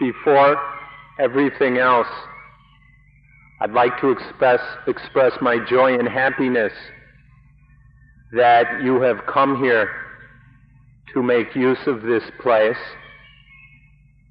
[0.00, 0.56] Before
[1.18, 2.08] everything else,
[3.60, 6.72] I'd like to express, express my joy and happiness
[8.32, 9.88] that you have come here
[11.14, 12.76] to make use of this place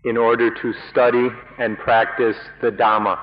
[0.04, 3.18] in order to study and practice the Dhamma.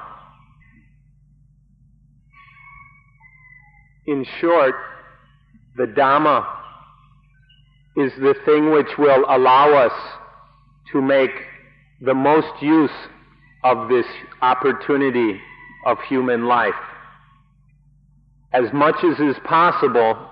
[4.07, 4.75] In short,
[5.77, 6.47] the Dhamma
[7.97, 9.93] is the thing which will allow us
[10.93, 11.31] to make
[12.01, 12.91] the most use
[13.63, 14.07] of this
[14.41, 15.41] opportunity
[15.85, 16.75] of human life.
[18.53, 20.29] As much as is possible,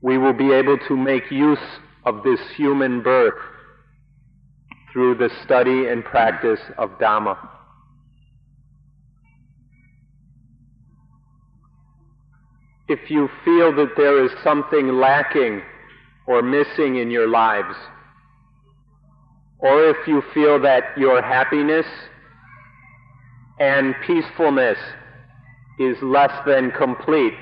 [0.00, 1.58] we will be able to make use
[2.04, 3.34] of this human birth
[4.92, 7.36] through the study and practice of Dhamma.
[12.88, 15.62] If you feel that there is something lacking
[16.26, 17.76] or missing in your lives,
[19.62, 21.86] or if you feel that your happiness
[23.58, 24.78] and peacefulness
[25.78, 27.34] is less than complete,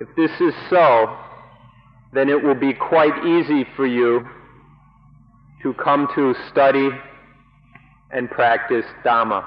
[0.00, 1.16] if this is so,
[2.12, 4.24] then it will be quite easy for you
[5.62, 6.88] to come to study
[8.12, 9.44] and practice Dhamma.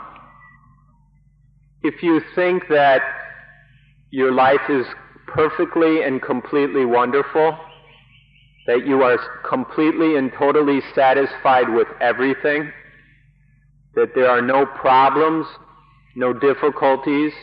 [1.84, 3.02] If you think that
[4.12, 4.86] your life is
[5.26, 7.58] perfectly and completely wonderful,
[8.68, 9.18] that you are
[9.48, 12.72] completely and totally satisfied with everything,
[13.96, 15.46] that there are no problems,
[16.16, 17.34] no difficulties,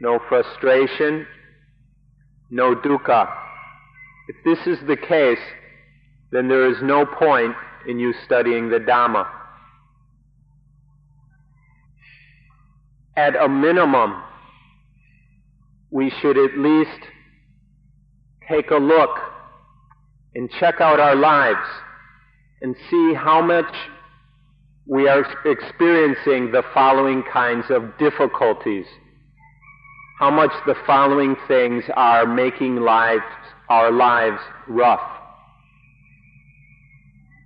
[0.00, 1.26] no frustration,
[2.50, 3.28] no dukkha.
[4.28, 5.38] If this is the case,
[6.30, 7.54] then there is no point
[7.86, 9.26] in you studying the Dhamma.
[13.16, 14.22] At a minimum,
[15.90, 17.00] we should at least
[18.48, 19.18] take a look
[20.34, 21.66] and check out our lives
[22.60, 23.72] and see how much
[24.86, 28.86] we are experiencing the following kinds of difficulties.
[30.18, 33.22] How much the following things are making lives,
[33.68, 35.00] our lives rough.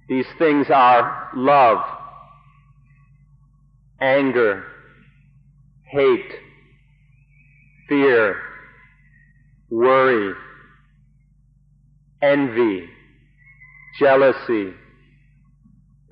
[0.08, 1.78] These things are love,
[4.00, 4.64] anger,
[5.84, 6.32] hate,
[7.88, 8.36] fear,
[9.70, 10.34] worry,
[12.22, 12.88] envy,
[13.98, 14.72] jealousy,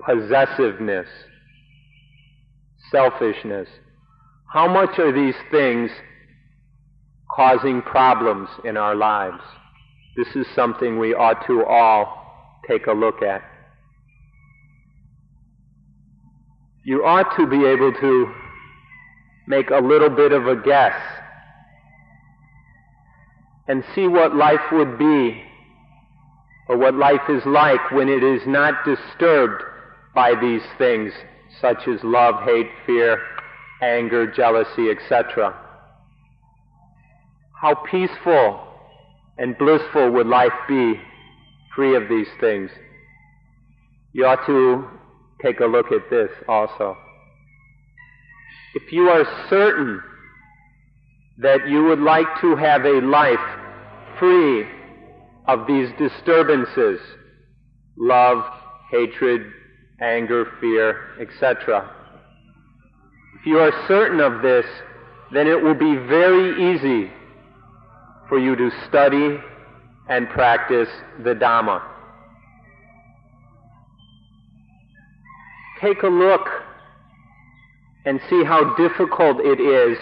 [0.05, 1.07] possessiveness,
[2.91, 3.67] selfishness.
[4.51, 5.89] How much are these things
[7.33, 9.41] causing problems in our lives?
[10.17, 13.41] This is something we ought to all take a look at.
[16.83, 18.33] You ought to be able to
[19.47, 20.99] make a little bit of a guess
[23.67, 25.43] and see what life would be
[26.71, 29.61] or what life is like when it is not disturbed
[30.15, 31.11] by these things
[31.59, 33.21] such as love, hate, fear,
[33.81, 35.53] anger, jealousy, etc.
[37.59, 38.65] How peaceful
[39.37, 40.93] and blissful would life be
[41.75, 42.71] free of these things?
[44.13, 44.87] You ought to
[45.43, 46.95] take a look at this also.
[48.75, 50.01] If you are certain
[51.39, 53.59] that you would like to have a life
[54.17, 54.80] free
[55.47, 56.99] of these disturbances,
[57.97, 58.43] love,
[58.89, 59.51] hatred,
[60.01, 61.89] anger, fear, etc.
[63.39, 64.65] If you are certain of this,
[65.33, 67.11] then it will be very easy
[68.27, 69.37] for you to study
[70.09, 70.89] and practice
[71.23, 71.81] the Dhamma.
[75.81, 76.47] Take a look
[78.05, 79.97] and see how difficult it is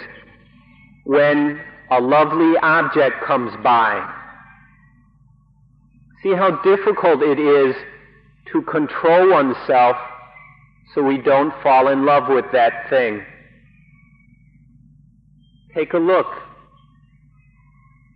[1.06, 1.62] when
[1.92, 4.19] a lovely object comes by.
[6.24, 7.76] See how difficult it is
[8.52, 9.96] to control oneself
[10.94, 13.24] so we don't fall in love with that thing.
[15.74, 16.28] Take a look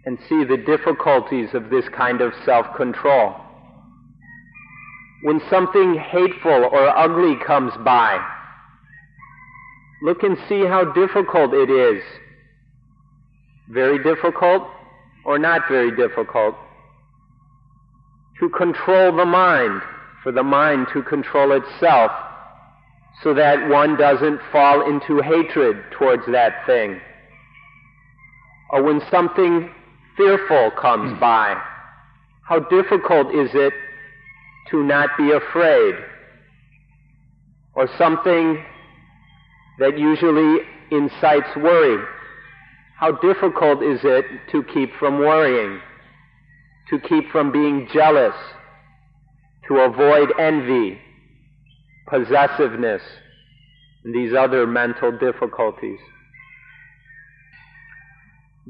[0.05, 3.35] and see the difficulties of this kind of self-control.
[5.23, 8.19] When something hateful or ugly comes by,
[10.01, 12.03] look and see how difficult it is.
[13.69, 14.63] Very difficult
[15.25, 16.55] or not very difficult?
[18.43, 19.81] To control the mind
[20.21, 22.11] for the mind to control itself
[23.21, 26.99] so that one doesn't fall into hatred towards that thing.
[28.71, 29.71] Or when something
[30.17, 31.19] fearful comes hmm.
[31.21, 31.55] by,
[32.45, 33.71] how difficult is it
[34.71, 35.95] to not be afraid?
[37.75, 38.61] Or something
[39.79, 42.03] that usually incites worry,
[42.99, 45.79] how difficult is it to keep from worrying,
[46.89, 48.35] to keep from being jealous,
[49.67, 50.99] to avoid envy,
[52.07, 53.01] possessiveness,
[54.03, 55.99] and these other mental difficulties.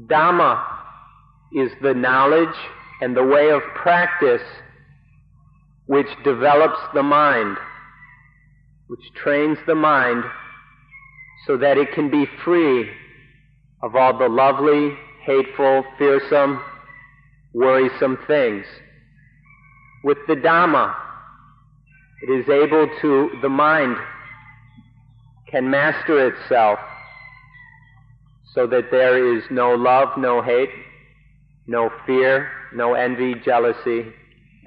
[0.06, 0.64] Dhamma
[1.54, 2.56] is the knowledge
[3.00, 4.42] and the way of practice
[5.86, 7.56] which develops the mind,
[8.86, 10.24] which trains the mind
[11.46, 12.88] so that it can be free
[13.82, 16.60] of all the lovely, hateful, fearsome,
[17.54, 18.66] worrisome things.
[20.02, 20.94] With the Dhamma,
[22.22, 23.96] it is able to, the mind
[25.50, 26.78] can master itself
[28.54, 30.70] so that there is no love, no hate,
[31.66, 34.12] no fear, no envy, jealousy,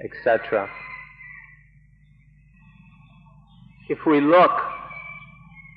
[0.02, 0.68] etc.
[3.88, 4.50] If we look,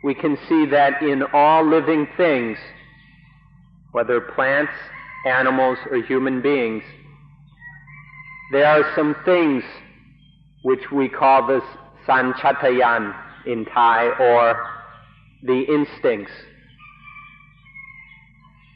[0.04, 2.58] we can see that in all living things,
[3.92, 4.74] whether plants,
[5.26, 6.84] animals, or human beings,
[8.52, 9.64] there are some things
[10.64, 11.62] which we call the
[12.08, 13.16] sanchatayan
[13.46, 14.68] in Thai, or
[15.44, 16.32] the instincts.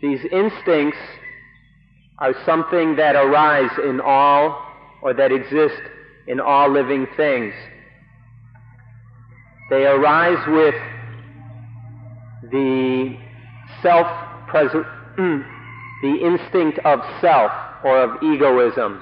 [0.02, 0.98] These instincts
[2.20, 4.66] are something that arise in all
[5.02, 5.82] or that exist
[6.28, 7.54] in all living things.
[9.70, 10.76] They arise with
[12.52, 13.18] the
[13.82, 14.08] self
[14.56, 15.46] the
[16.22, 17.52] instinct of self
[17.84, 19.02] or of egoism,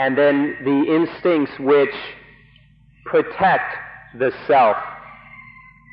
[0.00, 1.94] and then the instincts which
[3.04, 3.76] protect
[4.18, 4.76] the self,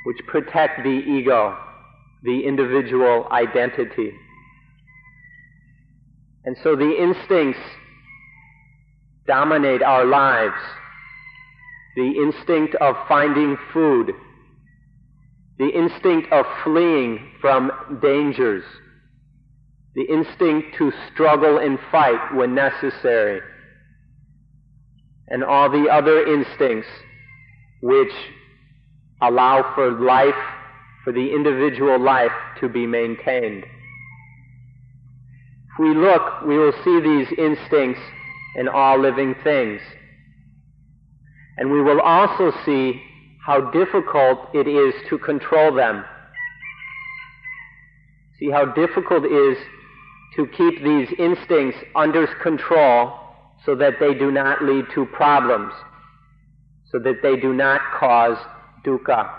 [0.06, 1.58] which protect the ego,
[2.24, 4.14] the individual identity.
[6.46, 7.60] And so the instincts
[9.28, 10.56] dominate our lives.
[11.98, 14.14] The instinct of finding food,
[15.58, 17.72] the instinct of fleeing from
[18.02, 18.64] dangers,
[19.96, 23.42] the instinct to struggle and fight when necessary,
[25.30, 26.88] and all the other instincts
[27.82, 28.14] which
[29.22, 30.36] allow for life,
[31.04, 33.64] for the individual life to be maintained.
[35.72, 38.02] If we look, we will see these instincts
[38.56, 39.82] in all living things.
[41.58, 43.02] And we will also see
[43.46, 46.04] how difficult it is to control them.
[48.40, 49.58] See how difficult it is
[50.36, 53.27] to keep these instincts under control
[53.66, 55.74] so that they do not lead to problems,
[56.92, 58.38] so that they do not cause
[58.86, 59.30] dukkha.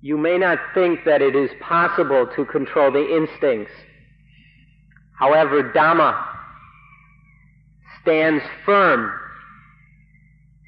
[0.00, 3.72] You may not think that it is possible to control the instincts.
[5.18, 6.22] However, Dhamma
[8.02, 9.10] stands firm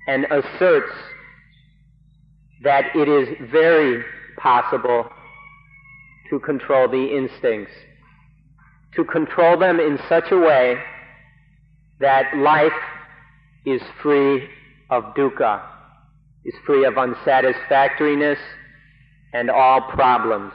[0.08, 0.93] and asserts
[2.62, 4.02] that it is very
[4.38, 5.11] possible
[6.31, 7.72] to control the instincts,
[8.96, 10.76] to control them in such a way
[12.00, 12.72] that life
[13.64, 14.48] is free
[14.90, 15.62] of dukkha,
[16.44, 18.38] is free of unsatisfactoriness
[19.32, 20.52] and all problems.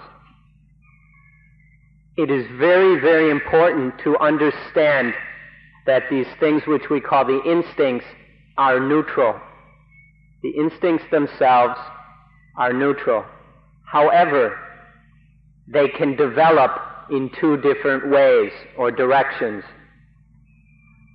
[2.18, 5.14] It is very, very important to understand
[5.86, 8.06] that these things which we call the instincts
[8.58, 9.40] are neutral.
[10.44, 11.80] The instincts themselves
[12.58, 13.26] are neutral.
[13.86, 14.58] However,
[15.68, 16.72] they can develop
[17.12, 19.64] in two different ways or directions.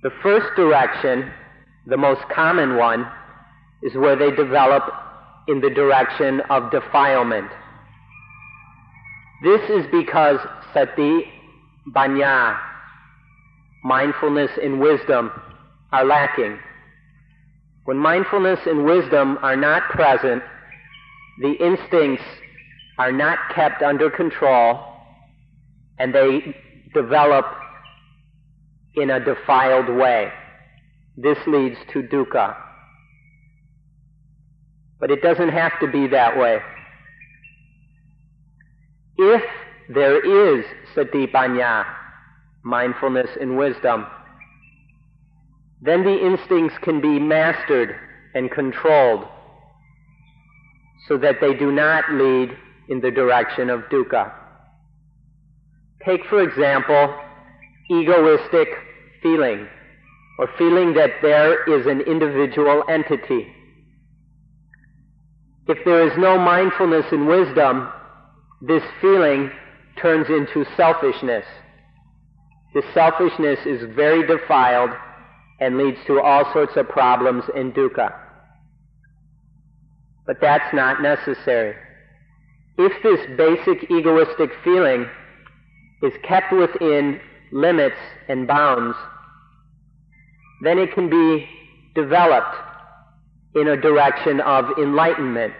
[0.03, 1.31] The first direction,
[1.87, 3.05] the most common one,
[3.81, 4.83] is where they develop
[5.47, 7.49] in the direction of defilement.
[9.43, 10.39] This is because
[10.73, 11.25] sati,
[11.89, 12.59] panya,
[13.83, 15.31] mindfulness and wisdom
[15.91, 16.59] are lacking.
[17.85, 20.43] When mindfulness and wisdom are not present,
[21.39, 22.23] the instincts
[22.99, 24.86] are not kept under control
[25.99, 26.55] and they
[26.93, 27.45] develop
[28.95, 30.31] in a defiled way.
[31.15, 32.55] This leads to dukkha.
[34.99, 36.59] But it doesn't have to be that way.
[39.17, 39.43] If
[39.89, 41.85] there is satipanya,
[42.63, 44.05] mindfulness and wisdom,
[45.81, 47.95] then the instincts can be mastered
[48.33, 49.25] and controlled
[51.07, 52.49] so that they do not lead
[52.89, 54.33] in the direction of dukkha.
[56.07, 57.19] Take, for example,
[57.91, 58.69] egoistic
[59.21, 59.67] feeling,
[60.39, 63.45] or feeling that there is an individual entity.
[65.67, 67.89] If there is no mindfulness and wisdom,
[68.61, 69.51] this feeling
[70.01, 71.43] turns into selfishness.
[72.73, 74.91] This selfishness is very defiled
[75.59, 78.17] and leads to all sorts of problems in dukkha.
[80.25, 81.75] But that's not necessary.
[82.77, 85.05] If this basic egoistic feeling
[86.03, 87.19] is kept within
[87.51, 88.95] limits and bounds,
[90.63, 91.47] then it can be
[91.95, 92.55] developed
[93.55, 95.53] in a direction of enlightenment,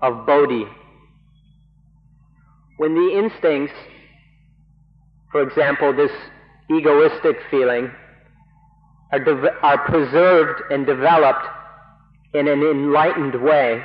[0.00, 0.64] of bodhi.
[2.76, 3.74] When the instincts,
[5.30, 6.10] for example, this
[6.70, 7.90] egoistic feeling,
[9.12, 11.46] are, de- are preserved and developed
[12.34, 13.84] in an enlightened way,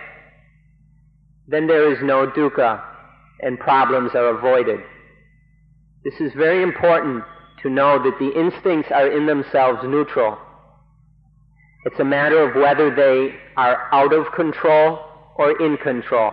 [1.47, 2.83] then there is no dukkha
[3.41, 4.79] and problems are avoided.
[6.07, 7.25] This is very important
[7.63, 10.37] to know that the instincts are in themselves neutral.
[11.83, 14.99] It's a matter of whether they are out of control
[15.35, 16.31] or in control,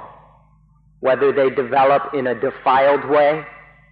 [1.00, 3.44] whether they develop in a defiled way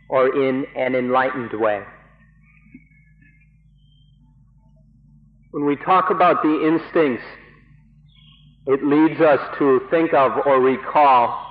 [0.08, 1.82] or in an enlightened way.
[5.50, 7.24] When we talk about the instincts,
[8.68, 11.44] it leads us to think of or recall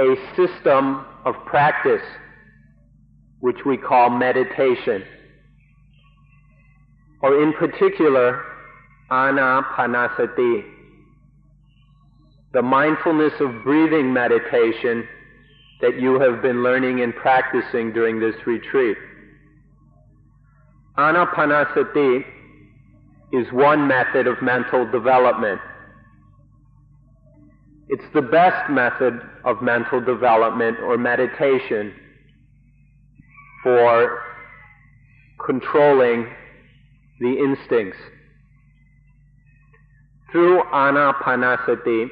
[0.00, 2.02] a system of practice
[3.40, 5.04] which we call meditation,
[7.22, 8.42] or in particular,
[9.10, 10.64] anapanasati,
[12.52, 15.06] the mindfulness of breathing meditation
[15.80, 18.96] that you have been learning and practicing during this retreat.
[20.96, 22.24] Anapanasati
[23.32, 25.60] is one method of mental development.
[27.88, 31.92] It's the best method of mental development or meditation
[33.62, 34.22] for
[35.44, 36.26] controlling
[37.20, 37.98] the instincts.
[40.32, 42.08] Through anapanasati,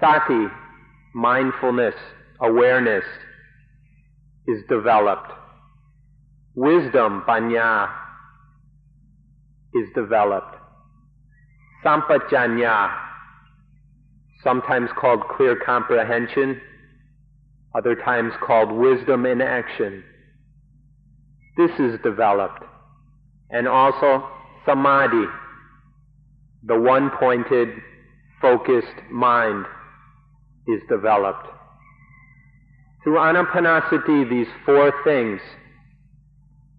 [0.00, 0.46] sati,
[1.14, 1.94] mindfulness,
[2.40, 3.04] awareness,
[4.46, 5.32] is developed.
[6.54, 7.90] Wisdom, panya,
[9.74, 10.56] is developed.
[11.84, 12.94] Sampajanya,
[14.42, 16.60] sometimes called clear comprehension,
[17.74, 20.04] other times called wisdom in action.
[21.56, 22.62] This is developed.
[23.50, 24.28] And also
[24.66, 25.26] samadhi,
[26.64, 27.68] the one pointed,
[28.40, 29.66] focused mind,
[30.66, 31.46] is developed.
[33.02, 35.40] Through anapanasati, these four things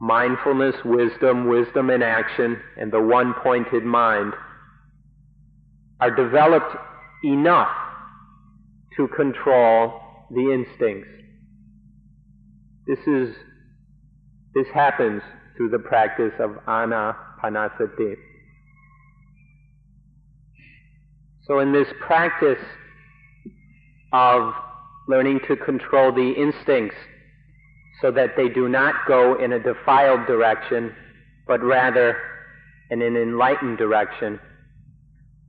[0.02, 4.34] mindfulness, wisdom, wisdom in action, and the one pointed mind
[6.00, 6.76] are developed
[7.24, 7.70] enough
[8.98, 11.10] to control the instincts.
[12.88, 13.36] This is
[14.54, 15.22] this happens
[15.58, 18.16] through the practice of anapanasati.
[21.44, 22.64] So in this practice
[24.14, 24.54] of
[25.08, 26.96] learning to control the instincts
[28.02, 30.96] so that they do not go in a defiled direction,
[31.48, 32.18] but rather
[32.90, 34.40] in an enlightened direction,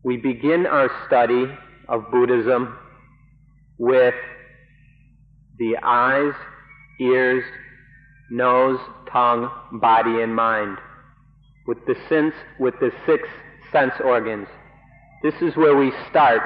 [0.03, 1.47] we begin our study
[1.89, 2.77] of Buddhism
[3.79, 4.15] with
[5.59, 6.35] the eyes,
[7.01, 7.45] ears,
[8.31, 8.79] nose,
[9.11, 10.79] tongue, body, and mind,
[11.67, 13.29] with the sense, with the six
[13.73, 14.49] sense organs.
[15.23, 16.43] This is where we start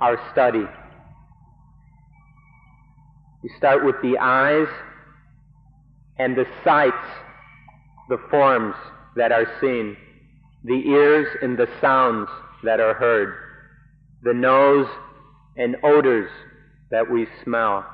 [0.00, 0.64] our study.
[3.42, 4.68] We start with the eyes
[6.18, 6.96] and the sights,
[8.08, 8.74] the forms
[9.16, 9.96] that are seen,
[10.64, 12.28] the ears and the sounds
[12.64, 13.34] that are heard,
[14.22, 14.88] the nose
[15.56, 16.30] and odors
[16.90, 17.84] that we smell,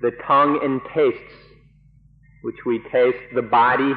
[0.00, 1.34] the tongue and tastes,
[2.42, 3.92] which we taste, the body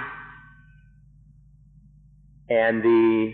[2.50, 3.34] and the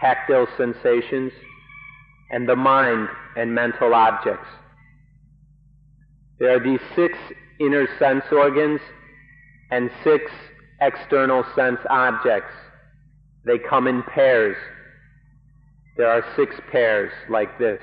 [0.00, 1.32] tactile sensations,
[2.30, 4.48] and the mind and mental objects.
[6.38, 7.18] There are these six
[7.60, 8.80] inner sense organs
[9.70, 10.30] and six
[10.80, 12.52] external sense objects.
[13.44, 14.56] They come in pairs.
[15.96, 17.80] There are six pairs like this.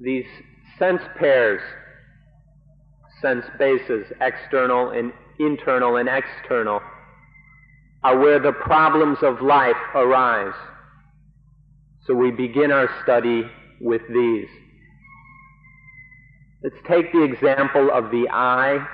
[0.00, 0.26] These
[0.78, 1.60] sense pairs,
[3.20, 6.80] sense bases, external and internal and external,
[8.02, 10.54] are where the problems of life arise.
[12.06, 13.44] So we begin our study
[13.80, 14.48] with these.
[16.62, 18.86] Let's take the example of the eye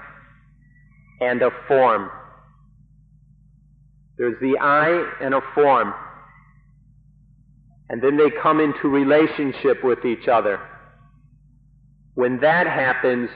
[1.21, 2.11] and a form.
[4.17, 5.95] There's the eye and a form.
[7.91, 10.61] And then they come into relationship with each other.
[12.19, 13.31] When that happens,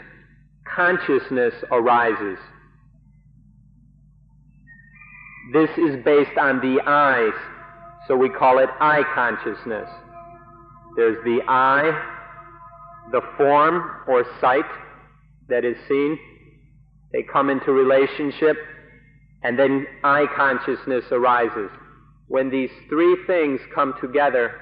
[0.75, 2.37] consciousness arises.
[5.53, 7.33] This is based on the eyes,
[8.09, 9.89] so we call it eye consciousness.
[10.97, 11.93] There's the eye,
[13.13, 14.65] the form or sight
[15.49, 16.19] that is seen.
[17.13, 18.57] They come into relationship,
[19.45, 21.71] and then eye consciousness arises.
[22.27, 24.61] When these three things come together,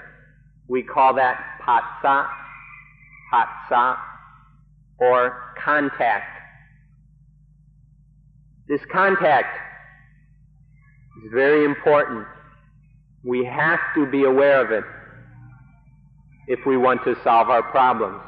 [0.68, 2.28] we call that phassa,
[3.32, 4.09] phassa,
[5.00, 6.38] or contact.
[8.68, 9.56] This contact
[11.24, 12.26] is very important.
[13.24, 14.84] We have to be aware of it
[16.46, 18.20] if we want to solve our problems.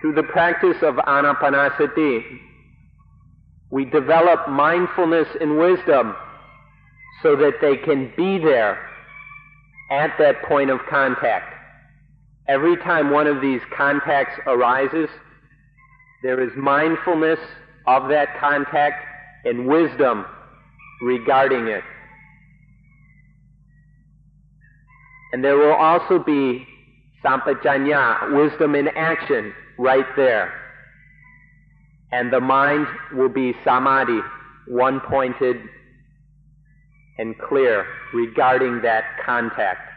[0.00, 2.22] Through the practice of anapanasati,
[3.70, 6.14] we develop mindfulness and wisdom
[7.22, 8.78] so that they can be there
[9.90, 11.54] at that point of contact.
[12.48, 15.08] Every time one of these contacts arises,
[16.22, 17.38] there is mindfulness
[17.86, 19.04] of that contact
[19.44, 20.24] and wisdom
[21.00, 21.84] regarding it.
[25.32, 26.66] And there will also be
[27.24, 30.52] sampajanya, wisdom in action, right there.
[32.12, 34.20] And the mind will be samadhi,
[34.68, 35.56] one pointed
[37.18, 39.91] and clear regarding that contact.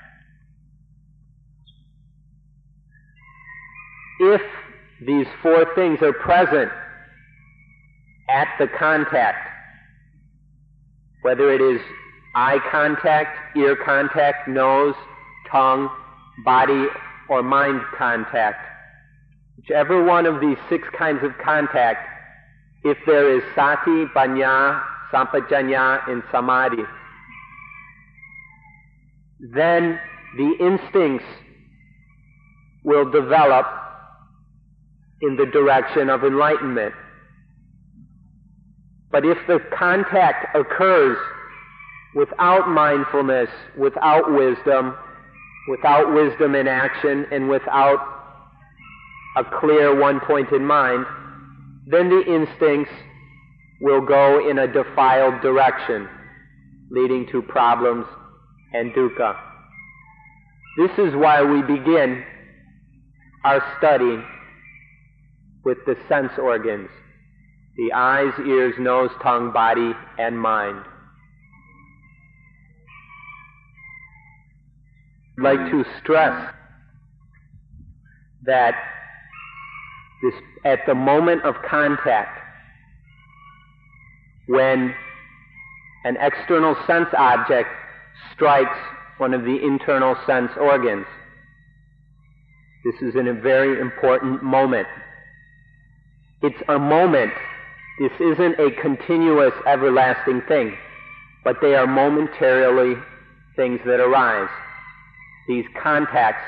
[4.20, 4.42] If
[5.06, 6.72] these four things are present
[8.30, 9.50] at the contact,
[11.22, 11.82] whether it is
[12.36, 14.96] eye contact, ear contact, nose,
[15.52, 15.90] tongue,
[16.44, 16.88] body,
[17.30, 18.66] or mind contact,
[19.58, 22.08] whichever one of these six kinds of contact,
[22.84, 24.82] if there is sati, panya,
[25.12, 26.84] sampajanya, and samadhi,
[29.54, 30.00] then
[30.38, 31.26] the instincts
[32.84, 33.66] will develop
[35.26, 36.94] in the direction of enlightenment.
[39.12, 41.18] But if the contact occurs
[42.16, 44.96] without mindfulness, without wisdom,
[45.70, 48.00] without wisdom in action, and without
[49.38, 51.06] a clear one pointed mind,
[51.88, 52.92] then the instincts
[53.82, 56.08] will go in a defiled direction,
[56.90, 58.06] leading to problems
[58.74, 59.38] and dukkha.
[60.78, 62.24] This is why we begin
[63.44, 64.18] our study
[65.66, 66.90] with the sense organs
[67.78, 70.82] the eyes, ears, nose, tongue, body, and mind.
[75.38, 76.54] I'd like to stress
[78.46, 78.76] that
[80.24, 82.40] this, at the moment of contact,
[84.48, 84.96] when
[86.06, 87.68] an external sense object
[88.34, 88.78] strikes
[89.18, 91.08] one of the internal sense organs,
[92.86, 94.88] this is in a very important moment.
[96.42, 97.34] It's a moment.
[98.00, 100.78] This isn't a continuous, everlasting thing,
[101.44, 103.02] but they are momentarily
[103.56, 104.50] things that arise.
[105.48, 106.44] These contacts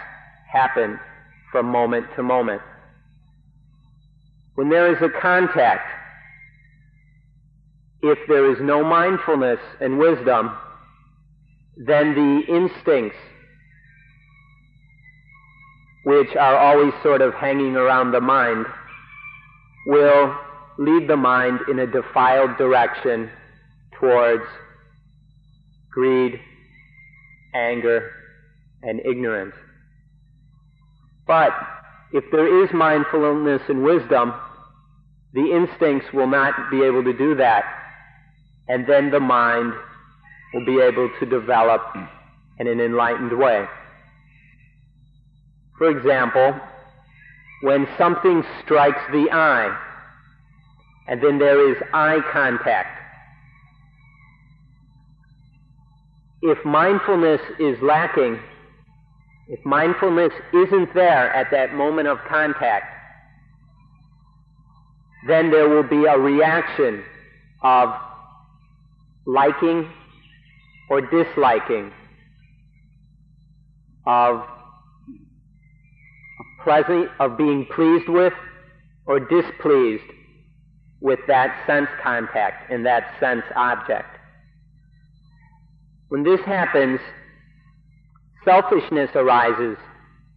[0.51, 0.99] happen
[1.51, 2.61] from moment to moment.
[4.55, 5.87] When there is a contact,
[8.01, 10.51] if there is no mindfulness and wisdom,
[11.77, 13.17] then the instincts,
[16.03, 18.65] which are always sort of hanging around the mind,
[19.87, 20.35] will
[20.77, 23.29] lead the mind in a defiled direction
[23.97, 24.43] towards
[25.89, 26.39] greed,
[27.55, 28.11] anger,
[28.83, 29.55] and ignorance.
[31.25, 31.51] But
[32.11, 34.33] if there is mindfulness and wisdom,
[35.33, 37.63] the instincts will not be able to do that,
[38.67, 39.73] and then the mind
[40.53, 41.81] will be able to develop
[42.59, 43.65] in an enlightened way.
[45.77, 46.59] For example,
[47.61, 49.75] when something strikes the eye,
[51.07, 52.97] and then there is eye contact,
[56.41, 58.39] if mindfulness is lacking,
[59.47, 62.93] if mindfulness isn't there at that moment of contact,
[65.27, 67.03] then there will be a reaction
[67.63, 67.89] of
[69.25, 69.89] liking
[70.89, 71.91] or disliking,
[74.05, 74.45] of
[76.67, 78.33] pleasant, of being pleased with
[79.05, 80.03] or displeased
[80.99, 84.17] with that sense contact and that sense object.
[86.09, 86.99] When this happens,
[88.43, 89.77] selfishness arises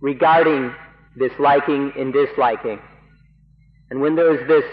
[0.01, 0.73] regarding
[1.17, 2.79] this liking and disliking.
[3.91, 4.65] And when there is this,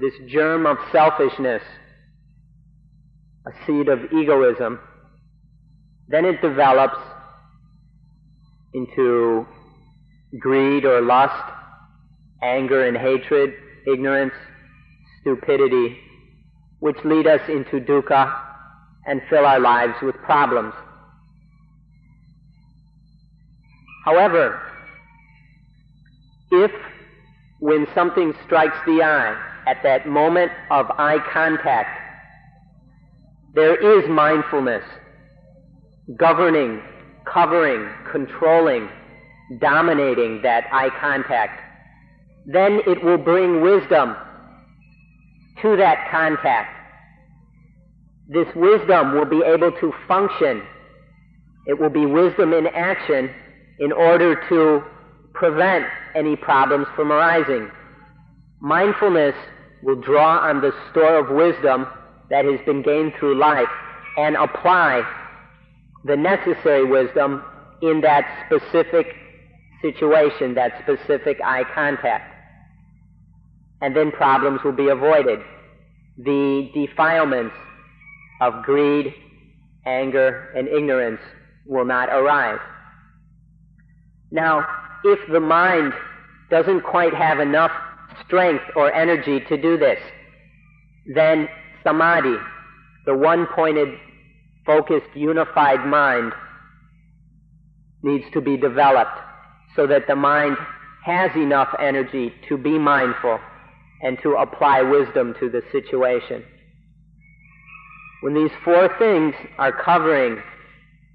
[0.00, 1.62] this germ of selfishness,
[3.46, 4.80] a seed of egoism,
[6.08, 6.96] then it develops
[8.72, 9.46] into
[10.38, 11.52] greed or lust,
[12.42, 13.54] anger and hatred,
[13.86, 14.34] ignorance,
[15.20, 15.98] stupidity,
[16.80, 18.34] which lead us into dukkha
[19.06, 20.74] and fill our lives with problems.
[24.04, 24.60] However,
[26.50, 26.70] if
[27.60, 32.00] when something strikes the eye, at that moment of eye contact,
[33.54, 34.84] there is mindfulness
[36.18, 36.82] governing,
[37.24, 38.88] covering, controlling,
[39.60, 41.60] dominating that eye contact.
[42.46, 44.16] Then it will bring wisdom
[45.62, 46.70] to that contact.
[48.28, 50.62] this wisdom will be able to function.
[51.66, 53.30] It will be wisdom in action
[53.80, 54.82] in order to
[55.34, 57.70] prevent any problems from arising.
[58.60, 59.34] Mindfulness
[59.82, 61.86] will draw on the store of wisdom
[62.30, 63.68] that has been gained through life
[64.16, 65.02] and apply
[66.04, 67.42] the necessary wisdom
[67.82, 69.06] in that specific
[69.84, 72.32] situation, that specific eye contact.
[73.82, 75.40] And then problems will be avoided.
[76.16, 77.54] The defilements
[78.40, 79.12] of greed,
[79.84, 81.20] anger, and ignorance
[81.66, 82.60] will not arise.
[84.30, 84.66] Now,
[85.04, 85.92] if the mind
[86.50, 87.72] doesn't quite have enough
[88.24, 89.98] strength or energy to do this,
[91.14, 91.48] then
[91.82, 92.36] samadhi,
[93.04, 93.88] the one pointed,
[94.64, 96.32] focused, unified mind,
[98.02, 99.18] needs to be developed
[99.76, 100.56] so that the mind
[101.04, 103.38] has enough energy to be mindful
[104.02, 106.44] and to apply wisdom to the situation.
[108.22, 110.42] When these four things are covering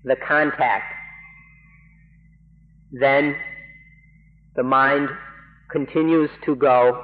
[0.04, 0.94] the contact,
[2.92, 3.36] then
[4.56, 5.10] the mind
[5.72, 7.04] continues to go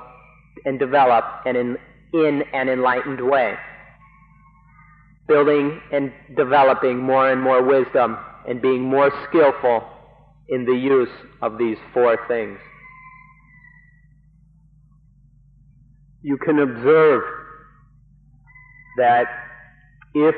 [0.65, 1.77] and develop and in,
[2.13, 3.55] in an enlightened way,
[5.27, 9.83] building and developing more and more wisdom and being more skillful
[10.49, 11.09] in the use
[11.41, 12.59] of these four things.
[16.21, 17.23] You can observe
[18.97, 19.25] that
[20.13, 20.35] if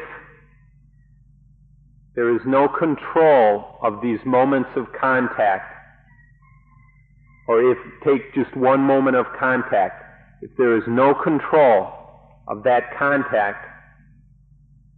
[2.16, 5.74] there is no control of these moments of contact,
[7.48, 10.04] or if take just one moment of contact,
[10.42, 11.94] if there is no control
[12.48, 13.66] of that contact,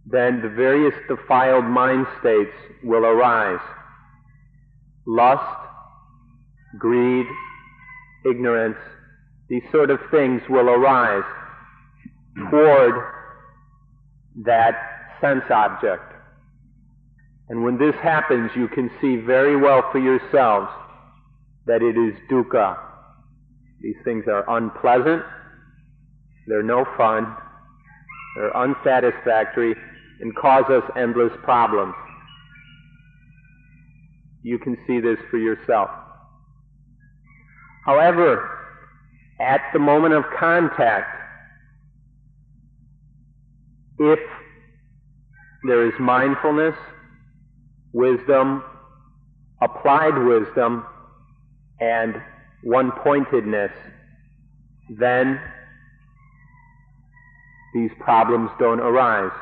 [0.06, 2.50] then the various defiled mind states
[2.82, 3.60] will arise.
[5.10, 5.42] Lust,
[6.78, 7.26] greed,
[8.24, 8.76] ignorance,
[9.48, 11.24] these sort of things will arise
[12.48, 12.94] toward
[14.44, 14.74] that
[15.20, 16.12] sense object.
[17.48, 20.68] And when this happens, you can see very well for yourselves
[21.66, 22.78] that it is dukkha.
[23.80, 25.24] These things are unpleasant,
[26.46, 27.34] they're no fun,
[28.36, 29.74] they're unsatisfactory,
[30.20, 31.94] and cause us endless problems.
[34.42, 35.90] You can see this for yourself.
[37.84, 38.58] However,
[39.40, 41.16] at the moment of contact,
[43.98, 44.18] if
[45.64, 46.74] there is mindfulness,
[47.92, 48.62] wisdom,
[49.60, 50.86] applied wisdom,
[51.80, 52.22] and
[52.62, 53.72] one pointedness,
[54.90, 55.40] then
[57.74, 59.32] these problems don't arise.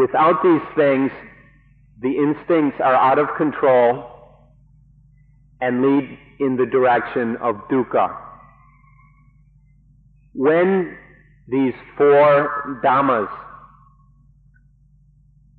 [0.00, 1.10] Without these things,
[2.00, 4.06] the instincts are out of control
[5.60, 8.08] and lead in the direction of dukkha.
[10.32, 10.96] When
[11.48, 13.28] these four dhammas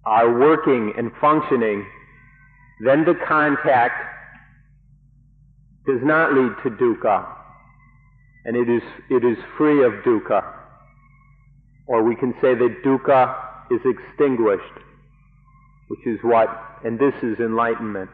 [0.06, 1.86] are working and functioning,
[2.84, 3.94] then the contact
[5.86, 7.28] does not lead to dukkha,
[8.46, 10.42] and it is, it is free of dukkha.
[11.86, 14.78] Or we can say that dukkha is extinguished,
[15.88, 16.50] which is what,
[16.84, 18.10] and this is enlightenment.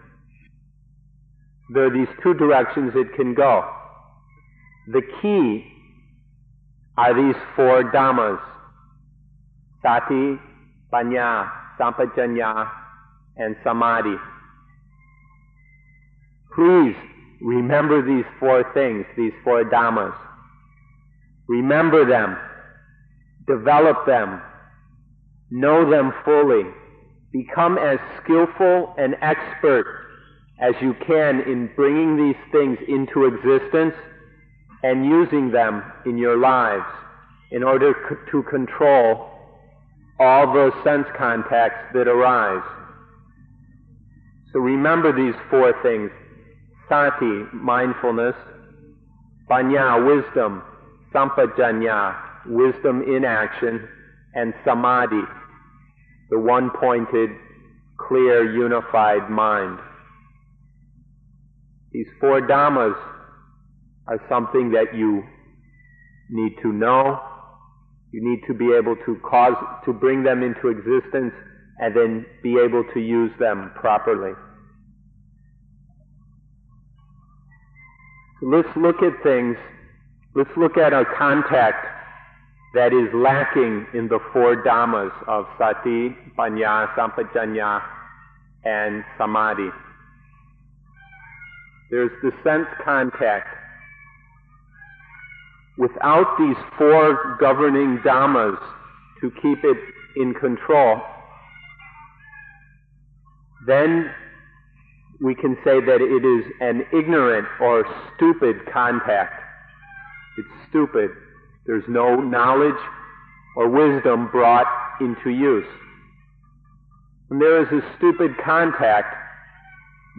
[1.74, 3.70] There are these two directions it can go.
[4.88, 5.66] The key
[6.98, 8.40] are these four dhammas
[9.82, 10.40] sati,
[10.92, 12.70] panya, sampajanya,
[13.38, 14.16] and samadhi.
[16.56, 16.96] Please
[17.42, 20.16] remember these four things, these four dhammas.
[21.48, 22.36] Remember them,
[23.48, 24.42] develop them,
[25.50, 26.64] know them fully,
[27.32, 29.86] become as skillful and expert
[30.60, 33.94] as you can in bringing these things into existence
[34.84, 36.86] and using them in your lives
[37.52, 39.30] in order c- to control
[40.20, 42.64] all those sense contacts that arise.
[44.52, 46.10] So remember these four things.
[46.90, 48.36] Sati, mindfulness,
[49.50, 50.64] panya, wisdom,
[51.14, 53.88] sampajanya, wisdom in action,
[54.38, 55.24] and samadhi,
[56.30, 57.32] the one pointed,
[57.98, 59.80] clear, unified mind.
[61.92, 62.96] These four dhammas
[64.08, 65.24] are something that you
[66.30, 67.20] need to know.
[68.12, 71.34] You need to be able to cause, to bring them into existence
[71.80, 74.34] and then be able to use them properly.
[78.44, 79.58] Let's look at things,
[80.36, 81.97] let's look at a contact
[82.74, 87.82] that is lacking in the four dhammas of sati, panya, sampajanya,
[88.66, 89.70] and samadhi.
[91.90, 93.48] There's the sense contact.
[95.78, 98.58] without these four governing dhammas
[99.22, 99.78] to keep it
[100.16, 101.02] in control,
[103.66, 104.12] then
[105.22, 109.42] we can say that it is an ignorant or stupid contact.
[110.38, 111.12] It's stupid.
[111.68, 112.80] There's no knowledge
[113.58, 114.68] or wisdom brought
[115.02, 115.68] into use.
[117.28, 119.14] When there is a stupid contact,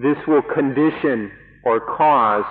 [0.03, 1.33] this will condition
[1.65, 2.45] or cause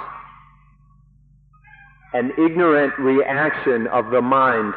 [2.14, 4.74] an ignorant reaction of the mind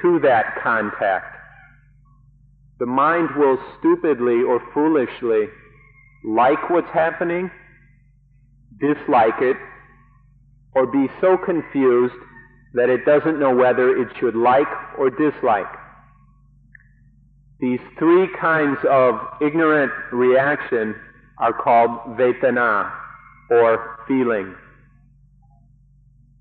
[0.00, 1.36] to that contact.
[2.78, 5.48] The mind will stupidly or foolishly
[6.24, 7.50] like what's happening,
[8.80, 9.56] dislike it,
[10.74, 12.14] or be so confused
[12.74, 15.66] that it doesn't know whether it should like or dislike.
[17.58, 20.94] These three kinds of ignorant reaction
[21.38, 22.92] are called vedana,
[23.50, 24.54] or feeling.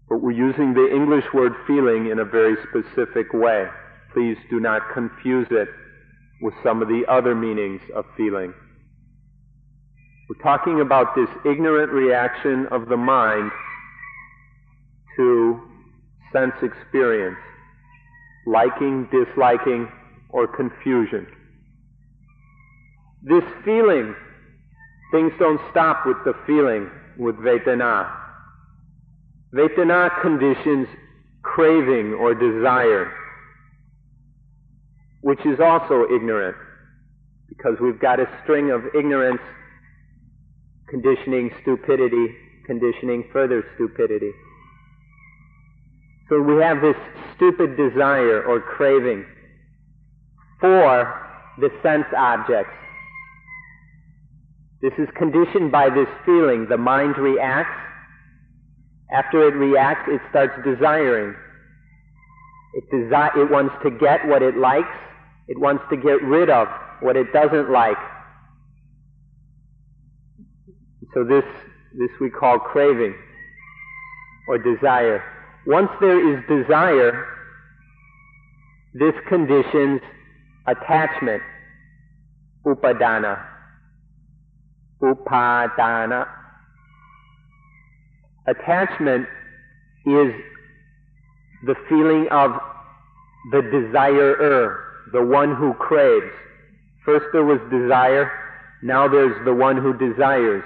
[0.08, 3.68] But we're using the English word feeling in a very specific way.
[4.14, 5.70] Please do not confuse it
[6.42, 8.54] with some of the other meanings of feeling.
[10.30, 13.52] We're talking about this ignorant reaction of the mind
[15.18, 15.69] to
[16.32, 17.38] sense experience,
[18.46, 19.88] liking, disliking,
[20.30, 21.28] or confusion.
[23.24, 24.16] This feeling,
[25.12, 28.16] things don't stop with the feeling, with Vedana.
[29.54, 30.88] Vedana conditions
[31.42, 33.12] craving or desire,
[35.22, 36.56] which is also ignorant,
[37.50, 39.42] because we've got a string of ignorance
[40.88, 44.32] conditioning stupidity, conditioning further stupidity.
[46.30, 46.96] So we have this
[47.36, 49.26] stupid desire or craving
[50.62, 51.28] for
[51.60, 52.74] the sense objects.
[54.82, 56.68] This is conditioned by this feeling.
[56.70, 57.76] The mind reacts.
[59.12, 61.36] After it reacts, it starts desiring.
[62.76, 64.96] It, desi- it wants to get what it likes.
[65.48, 66.68] It wants to get rid of
[67.02, 67.98] what it doesn't like.
[71.16, 71.44] So this,
[71.98, 73.16] this we call craving
[74.48, 75.24] or desire.
[75.70, 77.28] Once there is desire,
[78.96, 80.02] this conditions
[80.66, 81.44] attachment,
[82.66, 83.40] upadana.
[85.00, 86.28] Upadana.
[88.48, 89.28] Attachment
[90.08, 90.34] is
[91.68, 92.50] the feeling of
[93.52, 96.34] the desirer, the one who craves.
[97.06, 98.32] First there was desire,
[98.82, 100.64] now there's the one who desires.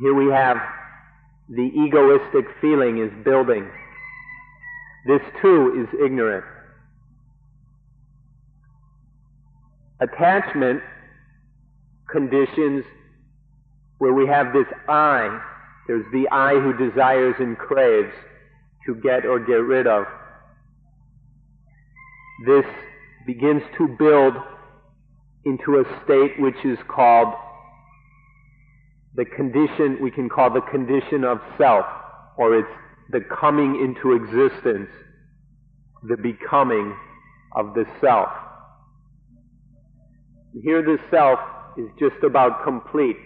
[0.00, 0.56] Here we have
[1.50, 3.68] the egoistic feeling is building.
[5.06, 6.44] This too is ignorant.
[10.00, 10.80] Attachment
[12.08, 12.84] conditions
[13.98, 15.40] where we have this I.
[15.88, 18.12] There's the I who desires and craves
[18.86, 20.04] to get or get rid of.
[22.46, 22.64] This
[23.26, 24.34] begins to build
[25.44, 27.34] into a state which is called
[29.14, 31.84] the condition we can call the condition of self,
[32.36, 32.68] or it's
[33.10, 34.88] the coming into existence,
[36.08, 36.96] the becoming
[37.56, 38.28] of the self.
[40.62, 41.38] Here the self
[41.76, 43.16] is just about complete.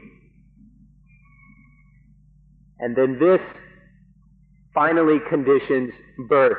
[2.81, 3.40] And then this
[4.75, 5.92] finally conditions
[6.29, 6.59] birth.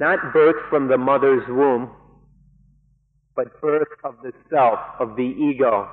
[0.00, 1.90] Not birth from the mother's womb,
[3.36, 5.88] but birth of the self, of the ego,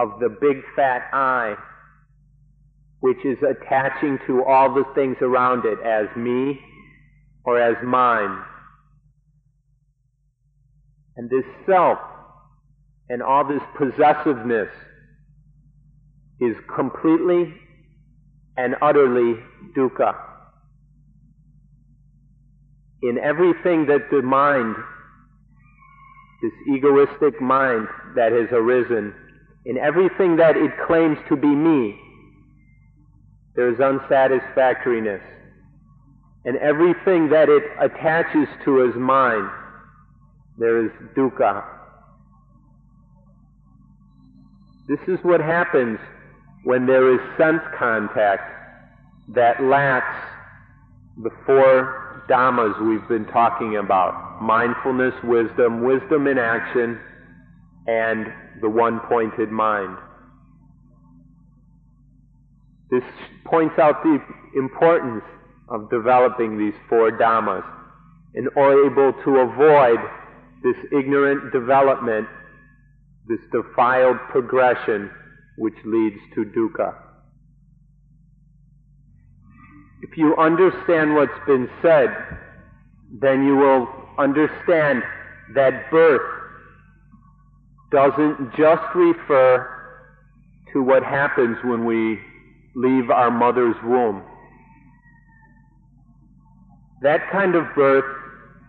[0.00, 1.56] of the big fat I,
[3.00, 6.58] which is attaching to all the things around it as me
[7.44, 8.42] or as mine.
[11.16, 11.98] And this self
[13.10, 14.70] and all this possessiveness
[16.40, 17.52] is completely
[18.56, 19.34] and utterly
[19.76, 20.14] dukkha.
[23.02, 24.76] In everything that the mind,
[26.42, 27.86] this egoistic mind
[28.16, 29.14] that has arisen,
[29.64, 31.98] in everything that it claims to be me,
[33.54, 35.20] there is unsatisfactoriness.
[36.44, 39.50] And everything that it attaches to as mine,
[40.58, 41.64] there is dukkha.
[44.88, 45.98] This is what happens
[46.64, 48.50] when there is sense contact
[49.34, 50.26] that lacks
[51.22, 56.98] the four dhammas we've been talking about mindfulness, wisdom, wisdom in action,
[57.90, 58.26] and
[58.60, 59.96] the one pointed mind.
[62.88, 63.02] This
[63.44, 64.18] points out the
[64.56, 65.24] importance
[65.68, 67.64] of developing these four dhammas
[68.34, 69.98] and are able to avoid
[70.62, 72.28] this ignorant development,
[73.26, 75.10] this defiled progression
[75.58, 76.94] which leads to dukkha.
[80.02, 82.08] If you understand what's been said,
[83.20, 85.02] then you will understand
[85.54, 86.39] that birth
[87.90, 89.68] doesn't just refer
[90.72, 92.20] to what happens when we
[92.74, 94.22] leave our mother's womb.
[97.02, 98.04] That kind of birth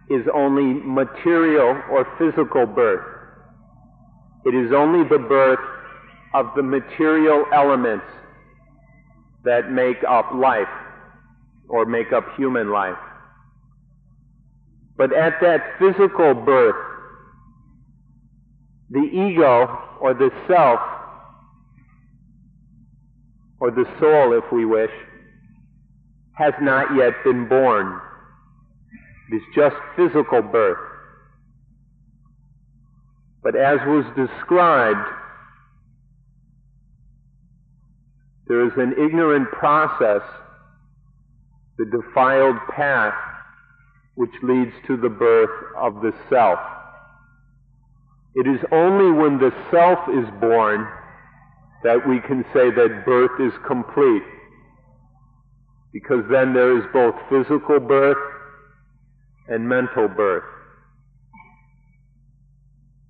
[0.10, 3.05] is only material or physical birth.
[4.45, 5.60] It is only the birth
[6.34, 8.05] of the material elements
[9.43, 10.67] that make up life
[11.67, 12.97] or make up human life.
[14.97, 16.90] But at that physical birth,
[18.91, 20.80] the ego or the self
[23.60, 24.91] or the soul, if we wish,
[26.34, 28.01] has not yet been born.
[29.32, 30.77] It is just physical birth.
[33.43, 35.08] But as was described,
[38.47, 40.21] there is an ignorant process,
[41.77, 43.13] the defiled path,
[44.15, 46.60] which leads to the birth of the self.
[48.36, 50.88] It is only when the self is born
[51.84, 54.24] that we can say that birth is complete.
[55.91, 58.17] Because then there is both physical birth
[59.50, 60.44] and mental birth.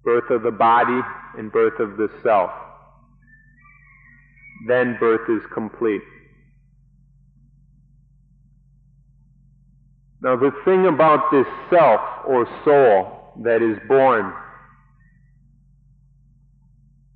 [0.03, 0.99] Birth of the body
[1.37, 2.49] and birth of the self.
[4.67, 6.01] Then birth is complete.
[10.23, 14.33] Now the thing about this self or soul that is born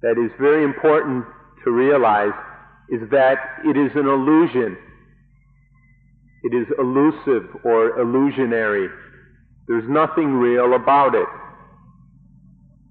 [0.06, 1.26] that is very important
[1.64, 2.34] to realize
[2.92, 4.78] is that it is an illusion.
[6.44, 8.88] It is elusive or illusionary.
[9.68, 11.28] There's nothing real about it.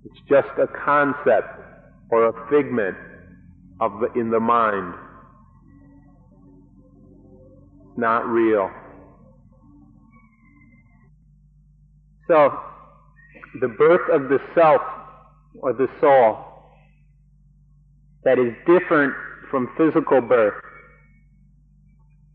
[0.06, 1.60] It's just a concept
[2.10, 2.96] or a figment
[3.80, 4.94] of the, in the mind.
[7.96, 8.72] Not real.
[12.26, 12.58] So,
[13.60, 14.82] the birth of the self
[15.62, 16.53] or the soul
[18.24, 19.14] that is different
[19.50, 20.54] from physical birth.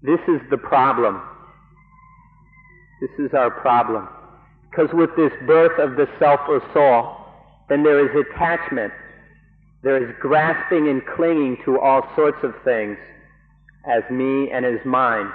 [0.01, 1.21] This is the problem.
[3.01, 4.07] This is our problem.
[4.69, 7.17] Because with this birth of the self or soul,
[7.67, 8.93] then there is attachment.
[9.83, 12.97] There is grasping and clinging to all sorts of things
[13.85, 15.31] as me and as mine,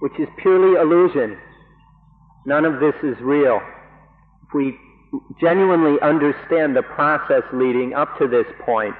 [0.00, 1.38] which is purely illusion.
[2.46, 3.60] None of this is real.
[4.46, 4.76] If we
[5.40, 8.94] genuinely understand the process leading up to this point,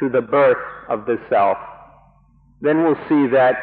[0.00, 0.58] to the birth
[0.88, 1.58] of the self,
[2.60, 3.54] then we'll see that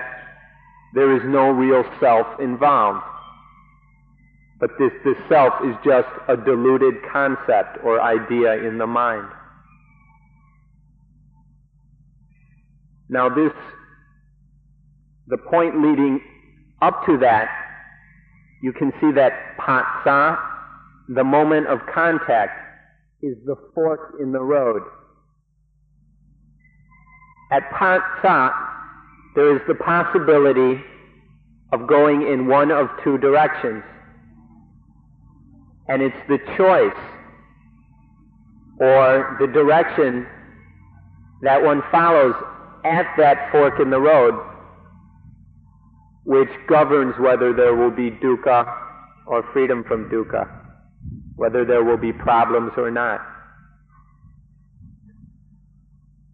[0.93, 3.03] there is no real self involved.
[4.59, 9.27] But this, this self is just a deluded concept or idea in the mind.
[13.09, 13.51] Now this,
[15.27, 16.21] the point leading
[16.81, 17.49] up to that,
[18.61, 20.39] you can see that phassa,
[21.09, 22.59] the moment of contact,
[23.21, 24.81] is the fork in the road.
[27.51, 28.51] At phassa,
[29.35, 30.83] there is the possibility
[31.71, 33.83] of going in one of two directions.
[35.87, 37.03] And it's the choice
[38.79, 40.27] or the direction
[41.41, 42.35] that one follows
[42.83, 44.33] at that fork in the road
[46.27, 48.65] which governs whether there will be dukkha
[49.25, 50.45] or freedom from dukkha,
[51.37, 53.21] whether there will be problems or not.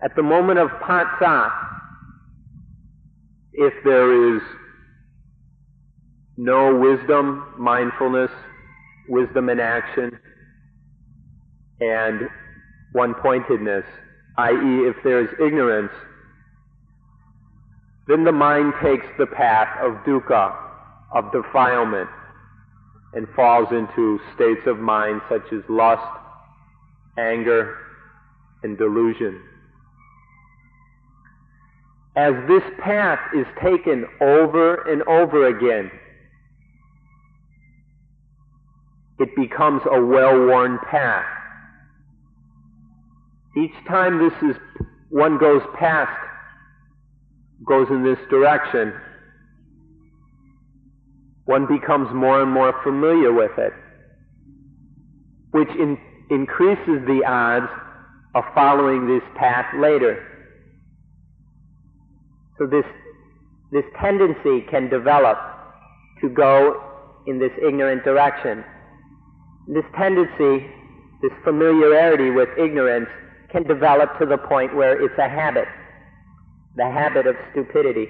[0.03, 1.49] At the moment of phassa,
[3.53, 4.41] if there is
[6.35, 8.31] no wisdom, mindfulness,
[9.07, 10.19] wisdom in action,
[11.79, 12.27] and
[12.91, 13.85] one pointedness,
[14.39, 15.93] i.e., if there is ignorance,
[18.07, 20.53] then the mind takes the path of dukkha,
[21.13, 22.09] of defilement,
[23.13, 26.19] and falls into states of mind such as lust,
[27.17, 27.78] anger,
[28.63, 29.39] and delusion
[32.16, 35.91] as this path is taken over and over again,
[39.20, 41.26] it becomes a well-worn path.
[43.57, 44.55] Each time this is,
[45.09, 46.11] one goes past,
[47.68, 48.93] goes in this direction,
[51.45, 53.74] one becomes more and more familiar with it,
[55.51, 55.97] which in,
[56.30, 57.72] increases the odds
[58.36, 60.26] of following this path later.
[62.58, 62.86] So this,
[63.72, 65.38] this tendency can develop
[66.22, 66.84] to go
[67.28, 68.64] in this ignorant direction.
[69.68, 70.68] This tendency,
[71.22, 73.10] this familiarity with ignorance,
[73.51, 75.68] can develop to the point where it's a habit,
[76.76, 78.08] the habit of stupidity.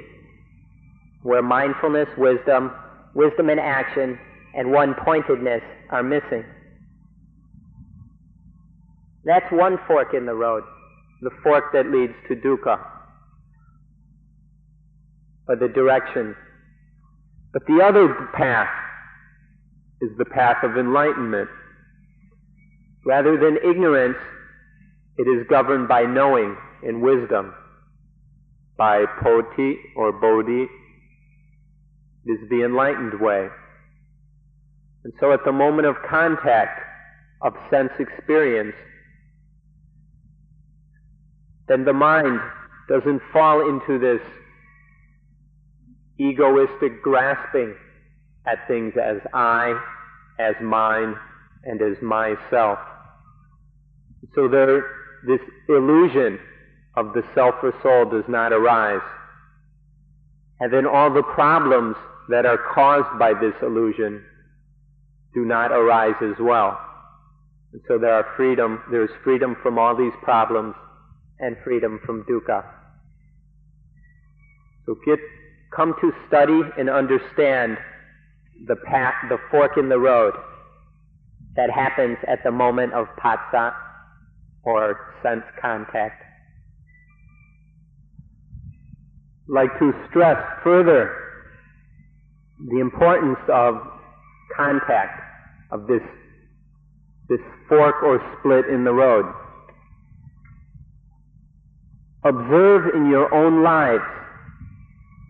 [1.23, 2.71] where mindfulness, wisdom,
[3.15, 4.19] wisdom in action,
[4.55, 6.43] and one pointedness are missing.
[9.25, 10.63] That's one fork in the road,
[11.21, 12.79] the fork that leads to dukkha,
[15.47, 16.35] or the direction.
[17.51, 18.69] But the other path
[20.01, 21.49] is the path of enlightenment.
[23.05, 24.17] Rather than ignorance,
[25.17, 27.53] it is governed by knowing and wisdom,
[28.77, 30.67] by poti or bodhi.
[32.25, 33.49] It is the enlightened way.
[35.03, 36.79] And so at the moment of contact
[37.41, 38.75] of sense experience,
[41.67, 42.39] then the mind
[42.89, 44.21] doesn't fall into this
[46.29, 47.75] egoistic grasping
[48.45, 49.79] at things as I,
[50.39, 51.15] as mine,
[51.63, 52.79] and as myself.
[54.35, 54.83] So there,
[55.25, 56.39] this illusion
[56.95, 59.01] of the self or soul does not arise.
[60.59, 61.95] And then all the problems
[62.29, 64.23] that are caused by this illusion
[65.33, 66.79] do not arise as well.
[67.73, 70.75] And so there are freedom, there's freedom from all these problems
[71.39, 72.63] and freedom from dukkha.
[74.85, 75.19] So get,
[75.75, 77.77] come to study and understand
[78.67, 80.33] the path, the fork in the road
[81.55, 83.73] that happens at the moment of phassa
[84.63, 86.23] or sense contact.
[89.47, 91.15] like to stress further
[92.69, 93.75] the importance of
[94.55, 95.19] contact,
[95.71, 96.01] of this,
[97.29, 99.25] this fork or split in the road.
[102.23, 104.03] Observe in your own lives.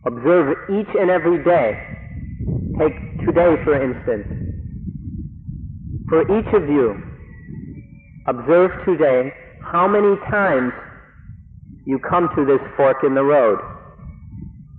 [0.05, 1.79] Observe each and every day.
[2.77, 4.27] Take today, for instance.
[6.09, 6.95] For each of you,
[8.27, 9.31] observe today
[9.61, 10.73] how many times
[11.85, 13.59] you come to this fork in the road.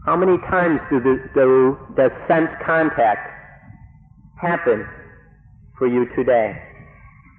[0.04, 3.30] How many times do the, do, does sense contact
[4.36, 4.86] happen
[5.78, 6.60] for you today?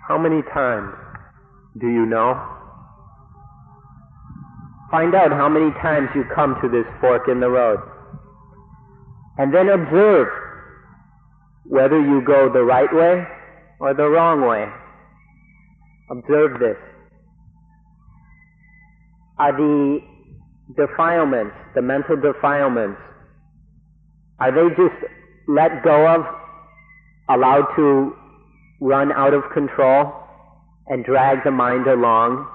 [0.08, 0.94] How many times
[1.80, 2.55] do you know?
[4.92, 7.80] Find out how many times you come to this fork in the road.
[9.38, 10.28] And then observe
[11.66, 13.26] whether you go the right way
[13.80, 14.68] or the wrong way.
[16.10, 16.78] Observe this.
[19.38, 20.00] Are the
[20.78, 23.00] defilements, the mental defilements,
[24.40, 24.96] are they just
[25.48, 26.26] let go of,
[27.30, 28.16] allowed to
[28.82, 30.14] run out of control
[30.88, 32.48] and drag the mind along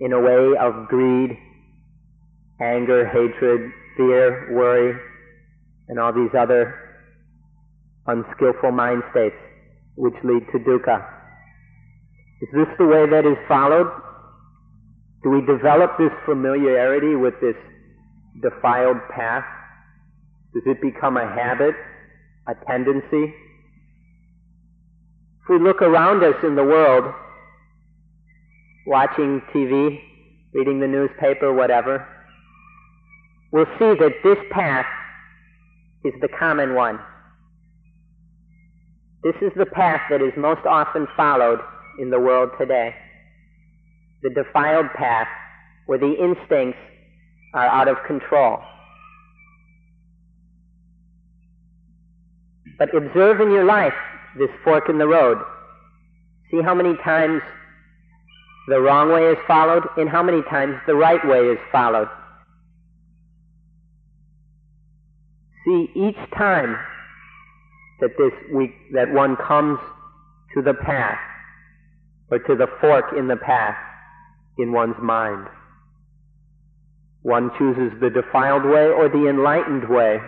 [0.00, 1.38] in a way of greed,
[2.60, 4.98] anger, hatred, fear, worry,
[5.88, 6.74] and all these other
[8.06, 9.36] unskillful mind states
[9.96, 11.04] which lead to dukkha?
[12.42, 13.90] Is this the way that is followed?
[15.22, 17.54] Do we develop this familiarity with this
[18.42, 19.44] defiled path?
[20.52, 21.74] Does it become a habit,
[22.48, 23.32] a tendency?
[25.42, 27.12] If we look around us in the world,
[28.86, 30.00] watching TV,
[30.52, 32.06] reading the newspaper, whatever,
[33.52, 34.86] we'll see that this path
[36.04, 36.98] is the common one.
[39.22, 41.60] This is the path that is most often followed
[42.00, 42.94] in the world today
[44.22, 45.26] the defiled path
[45.86, 46.78] where the instincts
[47.54, 48.60] are out of control.
[52.78, 53.92] But observe in your life
[54.38, 55.38] this fork in the road.
[56.50, 57.42] See how many times
[58.68, 62.08] the wrong way is followed and how many times the right way is followed.
[65.64, 66.76] See each time
[68.00, 69.78] that this we, that one comes
[70.54, 71.18] to the path
[72.30, 73.76] or to the fork in the path
[74.58, 75.46] in one's mind.
[77.22, 80.18] One chooses the defiled way or the enlightened way,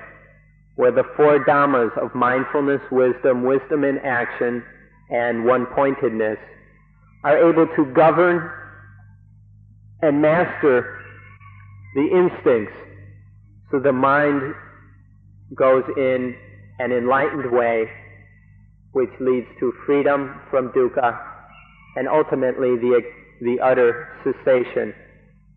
[0.76, 4.62] where the four dhammas of mindfulness, wisdom, wisdom in action,
[5.10, 6.38] and one pointedness
[7.24, 8.50] are able to govern
[10.02, 11.00] and master
[11.94, 12.76] the instincts
[13.70, 14.54] so the mind
[15.54, 16.34] goes in
[16.78, 17.88] an enlightened way
[18.92, 21.20] which leads to freedom from dukkha
[21.96, 23.00] and ultimately the
[23.40, 24.94] the utter cessation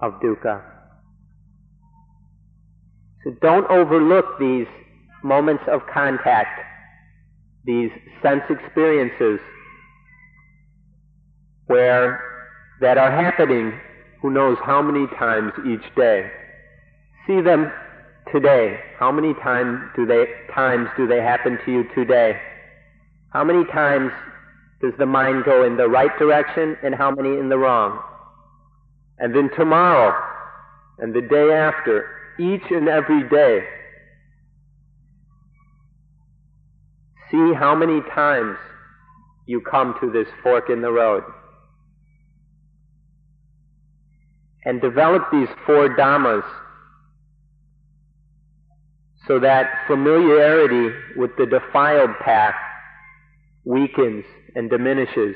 [0.02, 0.62] of dukkha.
[3.24, 4.68] So don't overlook these
[5.24, 6.60] moments of contact,
[7.66, 7.92] these
[8.22, 9.40] sense experiences
[11.68, 12.22] where
[12.82, 13.74] that are happening
[14.22, 16.30] who knows how many times each day.
[17.28, 17.72] See them
[18.32, 18.80] today.
[18.98, 22.40] How many times do they times do they happen to you today?
[23.32, 24.12] How many times
[24.82, 28.02] does the mind go in the right direction and how many in the wrong?
[29.20, 30.14] And then tomorrow
[31.00, 32.08] and the day after,
[32.40, 33.66] each and every day,
[37.32, 38.58] See how many times
[39.48, 41.24] you come to this fork in the road.
[44.64, 46.44] And develop these four dhammas
[49.28, 52.56] so that familiarity with the defiled path
[53.66, 54.24] weakens
[54.56, 55.36] and diminishes,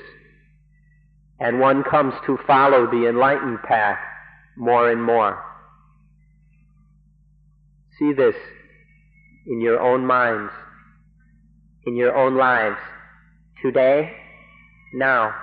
[1.40, 3.98] and one comes to follow the enlightened path
[4.58, 5.44] more and more.
[8.00, 8.36] See this
[9.48, 10.52] in your own minds,
[11.86, 12.78] in your own lives,
[13.62, 14.16] today,
[14.94, 15.36] now.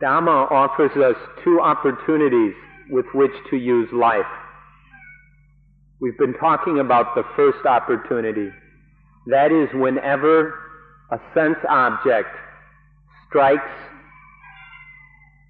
[0.00, 2.54] Dhamma offers us two opportunities
[2.90, 4.26] with which to use life.
[6.00, 8.50] We've been talking about the first opportunity.
[9.26, 10.58] That is whenever
[11.10, 12.28] a sense object
[13.28, 13.70] strikes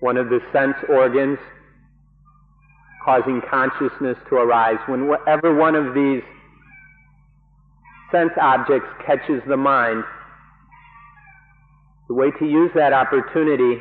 [0.00, 1.38] one of the sense organs,
[3.04, 6.22] causing consciousness to arise, whenever one of these
[8.10, 10.02] sense objects catches the mind,
[12.08, 13.80] the way to use that opportunity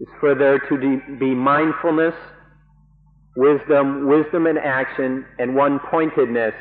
[0.00, 2.14] is for there to be mindfulness
[3.36, 6.54] wisdom, wisdom in action, and one pointedness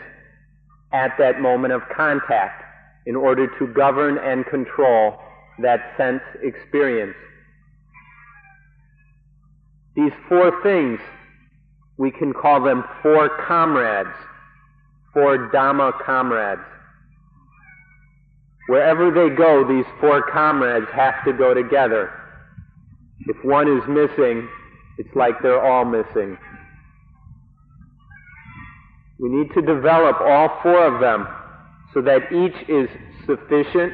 [0.91, 2.63] at that moment of contact
[3.05, 5.19] in order to govern and control
[5.59, 7.15] that sense experience.
[9.95, 10.99] These four things,
[11.97, 14.09] we can call them four comrades,
[15.13, 16.61] four Dhamma comrades.
[18.67, 22.11] Wherever they go, these four comrades have to go together.
[23.27, 24.47] If one is missing,
[24.97, 26.37] it's like they're all missing.
[29.19, 31.27] We need to develop all four of them
[31.93, 32.89] so that each is
[33.25, 33.93] sufficient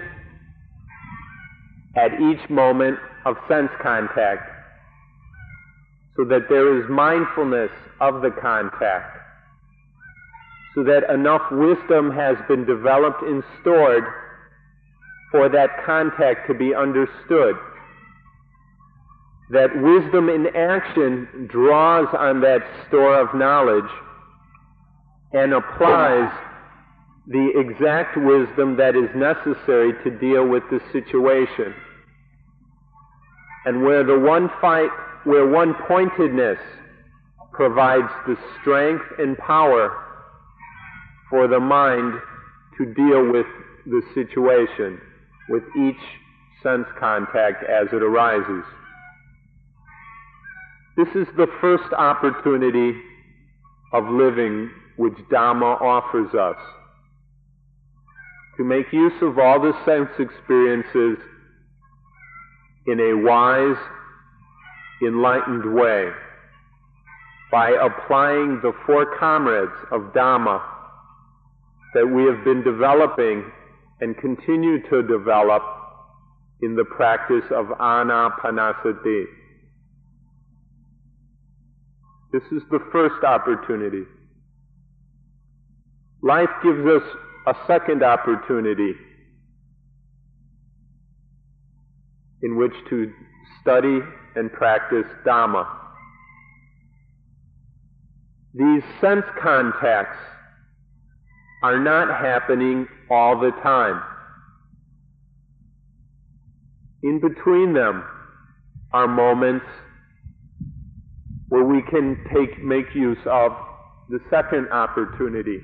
[1.96, 4.50] at each moment of sense contact,
[6.16, 9.18] so that there is mindfulness of the contact,
[10.74, 14.06] so that enough wisdom has been developed and stored
[15.32, 17.56] for that contact to be understood.
[19.52, 23.90] That wisdom in action draws on that store of knowledge
[25.34, 26.32] and applies
[27.28, 31.74] the exact wisdom that is necessary to deal with the situation.
[33.66, 34.90] And where the one fight,
[35.26, 36.58] where one pointedness
[37.52, 39.96] provides the strength and power
[41.30, 42.14] for the mind
[42.78, 43.46] to deal with
[43.86, 45.00] the situation,
[45.50, 46.02] with each
[46.64, 48.64] sense contact as it arises.
[50.98, 53.00] This is the first opportunity
[53.94, 56.62] of living which Dhamma offers us.
[58.58, 61.24] To make use of all the sense experiences
[62.86, 63.78] in a wise,
[65.02, 66.10] enlightened way
[67.50, 70.62] by applying the four comrades of Dhamma
[71.94, 73.50] that we have been developing
[74.02, 75.64] and continue to develop
[76.62, 79.24] in the practice of anapanasati.
[82.34, 84.04] This is the first opportunity.
[86.22, 87.04] Life gives us
[87.48, 88.94] a second opportunity
[92.42, 93.12] in which to
[93.62, 94.00] study
[94.36, 95.68] and practice Dhamma.
[98.54, 100.18] These sense contacts
[101.64, 104.02] are not happening all the time.
[107.04, 108.04] In between them
[108.92, 109.66] are moments
[111.48, 113.54] where we can take, make use of
[114.10, 115.62] the second opportunity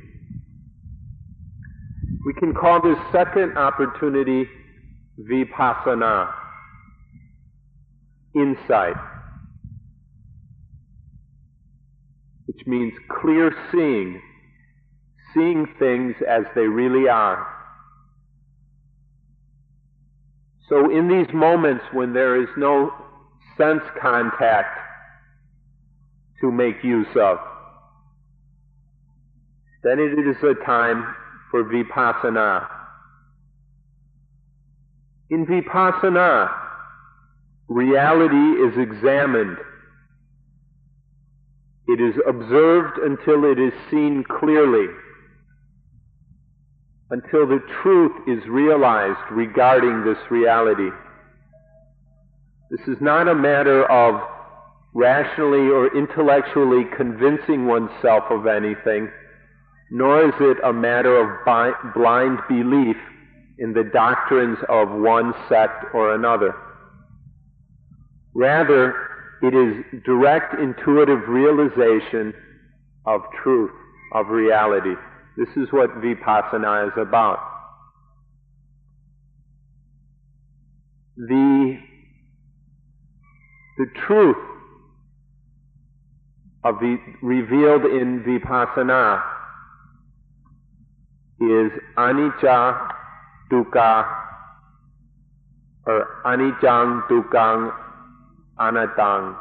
[2.26, 4.50] we can call this second opportunity
[5.20, 6.34] vipassana,
[8.36, 8.96] insight,
[12.48, 14.20] which means clear seeing,
[15.36, 17.48] seeing things as they really are.
[20.68, 22.92] So, in these moments when there is no
[23.56, 24.80] sense contact
[26.42, 27.38] to make use of,
[29.84, 31.16] then it is a time
[31.56, 32.68] for vipassana.
[35.30, 36.54] In vipassana,
[37.70, 39.58] reality is examined.
[41.88, 44.88] It is observed until it is seen clearly,
[47.12, 50.90] until the truth is realized regarding this reality.
[52.70, 54.20] This is not a matter of
[54.94, 59.10] rationally or intellectually convincing oneself of anything
[59.96, 62.98] nor is it a matter of blind belief
[63.60, 66.54] in the doctrines of one sect or another.
[68.34, 68.94] Rather,
[69.42, 72.34] it is direct intuitive realization
[73.06, 73.72] of truth,
[74.12, 74.96] of reality.
[75.38, 77.40] This is what vipassana is about.
[81.16, 81.80] The,
[83.78, 84.36] the truth
[86.66, 89.36] of the, revealed in vipassana
[91.40, 92.92] is anicca,
[93.52, 94.06] dukkha,
[95.86, 97.74] or anicca, dukkha,
[98.60, 99.36] anattang.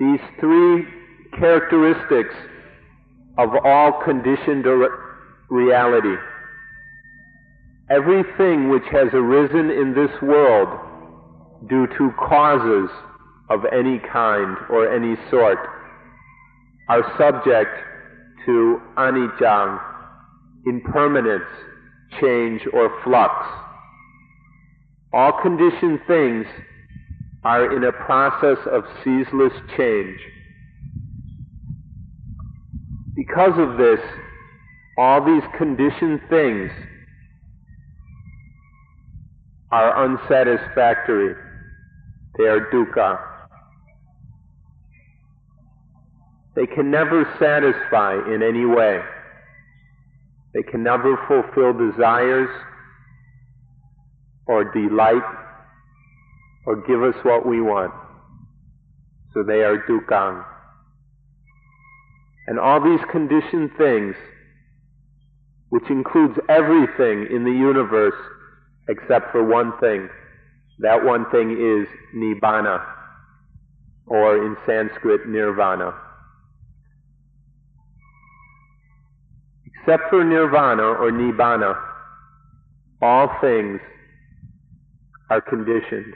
[0.00, 0.86] These three
[1.38, 2.34] characteristics
[3.38, 4.66] of all conditioned
[5.48, 6.16] reality.
[7.90, 10.68] Everything which has arisen in this world
[11.68, 12.90] due to causes
[13.48, 15.58] of any kind or any sort
[16.88, 17.70] are subject
[18.46, 19.80] to anicca,
[20.66, 21.44] impermanence,
[22.20, 23.34] change, or flux.
[25.12, 26.46] All conditioned things
[27.44, 30.18] are in a process of ceaseless change.
[33.14, 34.00] Because of this,
[34.96, 36.70] all these conditioned things
[39.70, 41.34] are unsatisfactory.
[42.38, 43.31] They are dukkha.
[46.54, 49.00] They can never satisfy in any way.
[50.54, 52.50] They can never fulfill desires
[54.46, 55.22] or delight
[56.66, 57.92] or give us what we want.
[59.32, 60.44] So they are dukkha.
[62.48, 64.14] And all these conditioned things,
[65.70, 68.14] which includes everything in the universe
[68.88, 70.08] except for one thing,
[70.80, 72.84] that one thing is nibbana,
[74.06, 75.94] or in Sanskrit, nirvana.
[79.82, 81.74] Except for nirvana or nibbana,
[83.02, 83.80] all things
[85.28, 86.14] are conditioned.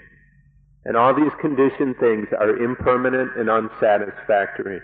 [0.84, 4.80] And all these conditioned things are impermanent and unsatisfactory.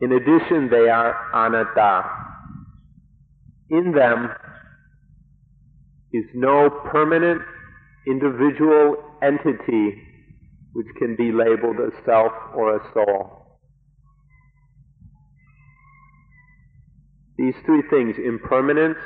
[0.00, 2.08] In addition, they are anatta.
[3.70, 4.30] In them
[6.12, 7.42] is no permanent
[8.06, 10.00] individual entity
[10.74, 13.45] which can be labeled a self or a soul.
[17.38, 18.98] These three things, impermanence,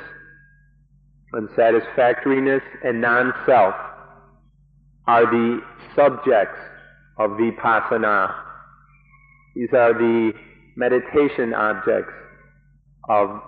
[1.33, 3.75] unsatisfactoriness, and non-self,
[5.07, 5.61] are the
[5.95, 6.59] subjects
[7.17, 8.33] of vipassana.
[9.55, 10.31] These are the
[10.75, 12.13] meditation objects
[13.09, 13.41] of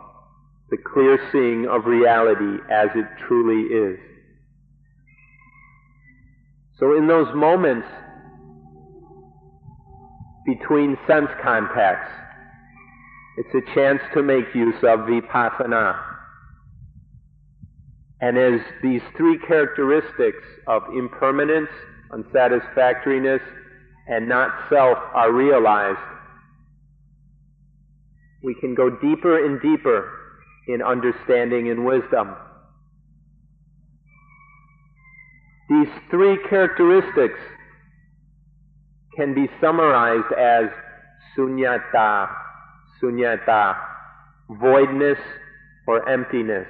[0.69, 3.99] the clear seeing of reality as it truly is.
[6.79, 7.87] So in those moments
[10.45, 12.11] between sense contacts,
[13.37, 15.99] it's a chance to make use of vipassana.
[18.21, 21.69] And as these three characteristics of impermanence,
[22.11, 23.41] unsatisfactoriness,
[24.07, 25.99] and not self are realized,
[28.43, 30.11] we can go deeper and deeper
[30.67, 32.35] in understanding and wisdom.
[35.69, 37.39] These three characteristics
[39.15, 40.65] can be summarized as
[41.37, 42.29] sunyata,
[43.03, 43.75] sunyata,
[44.49, 45.17] voidness
[45.87, 46.67] or emptiness.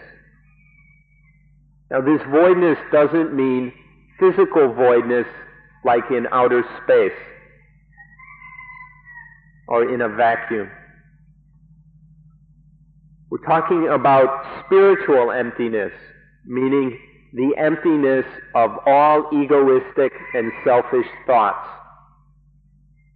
[1.92, 3.72] Now this voidness doesn't mean
[4.20, 5.28] physical voidness
[5.86, 7.18] like in outer space
[9.68, 10.70] or in a vacuum.
[13.30, 15.92] We're talking about spiritual emptiness,
[16.46, 17.00] meaning
[17.34, 21.68] the emptiness of all egoistic and selfish thoughts.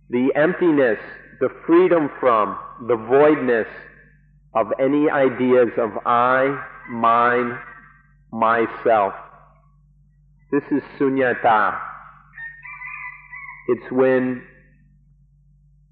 [0.10, 0.98] The emptiness,
[1.40, 2.58] the freedom from,
[2.88, 3.68] the voidness
[4.56, 7.58] of any ideas of I, mine,
[8.32, 9.14] myself.
[10.52, 11.80] This is sunyata.
[13.70, 14.42] It's when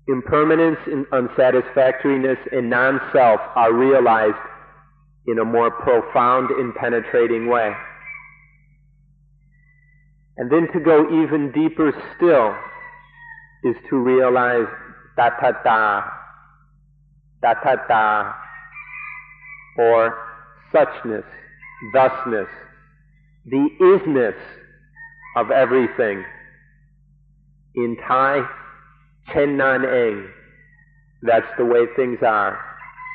[0.08, 4.36] impermanence, and unsatisfactoriness, and non-self are realized
[5.28, 7.72] in a more profound and penetrating way.
[10.38, 12.56] And then to go even deeper still
[13.64, 14.68] is to realize
[15.18, 16.12] tatata,
[17.44, 18.34] tatata,
[19.78, 20.18] or
[20.74, 21.24] suchness,
[21.94, 22.48] thusness,
[23.46, 24.36] the isness
[25.36, 26.24] of everything.
[27.76, 28.42] In Thai,
[29.34, 30.28] Chen Nan Eng.
[31.22, 32.60] That's the way things are.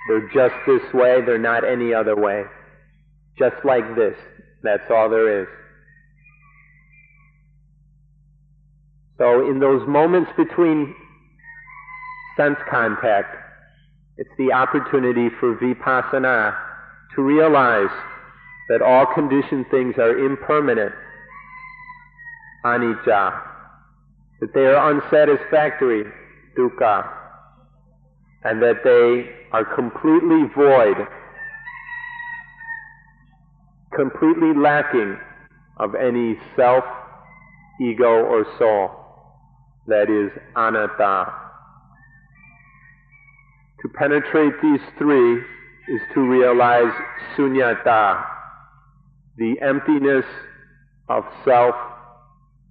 [0.08, 2.44] They're just this way, they're not any other way.
[3.38, 4.16] Just like this.
[4.62, 5.48] That's all there is.
[9.18, 10.94] So in those moments between
[12.40, 13.36] sense contact,
[14.16, 16.56] it's the opportunity for vipassana
[17.14, 17.90] to realize
[18.70, 20.94] that all conditioned things are impermanent,
[22.64, 23.42] anicca,
[24.40, 26.04] that they are unsatisfactory,
[26.56, 27.08] dukkha.
[28.44, 30.96] and that they are completely void,
[33.94, 35.18] completely lacking
[35.76, 36.84] of any self,
[37.82, 38.90] ego, or soul.
[39.88, 41.49] That is anatta.
[43.82, 46.92] To penetrate these three is to realize
[47.36, 48.24] sunyata,
[49.38, 50.24] the emptiness
[51.08, 51.74] of self,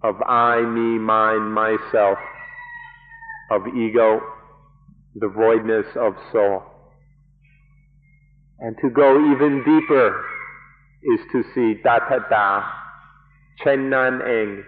[0.04, 2.20] of I, me, mine, myself,
[3.52, 4.22] of ego,
[5.16, 6.64] the voidness of soul.
[8.60, 10.26] And to go even deeper
[11.04, 12.70] is to see tatata,
[13.66, 14.64] chennan eng.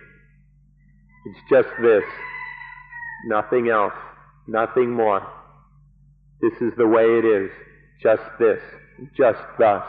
[1.28, 2.04] It's just this,
[3.28, 3.94] nothing else,
[4.48, 5.22] nothing more.
[6.42, 7.52] This is the way it is,
[8.02, 8.60] just this,
[9.16, 9.84] just thus.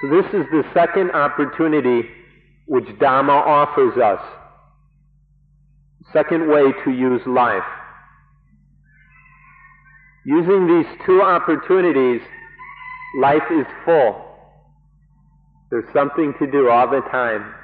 [0.00, 2.08] So this is the second opportunity
[2.66, 4.20] which Dhamma offers us.
[6.12, 7.62] Second way to use life.
[10.24, 12.20] Using these two opportunities,
[13.20, 14.24] life is full.
[15.70, 17.54] There's something to do all the time.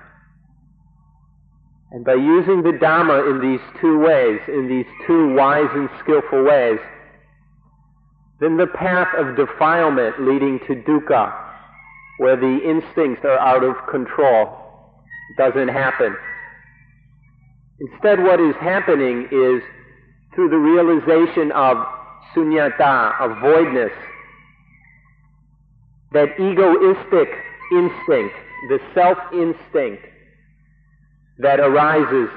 [1.90, 6.44] And by using the Dhamma in these two ways, in these two wise and skillful
[6.44, 6.78] ways,
[8.40, 11.32] then the path of defilement leading to dukkha,
[12.18, 14.60] where the instincts are out of control,
[15.38, 16.16] doesn't happen.
[17.80, 19.62] Instead, what is happening is
[20.34, 21.76] through the realization of
[22.34, 23.92] sunyata, of voidness,
[26.12, 27.28] that egoistic
[27.72, 28.34] instinct,
[28.68, 30.06] the self instinct
[31.38, 32.28] that arises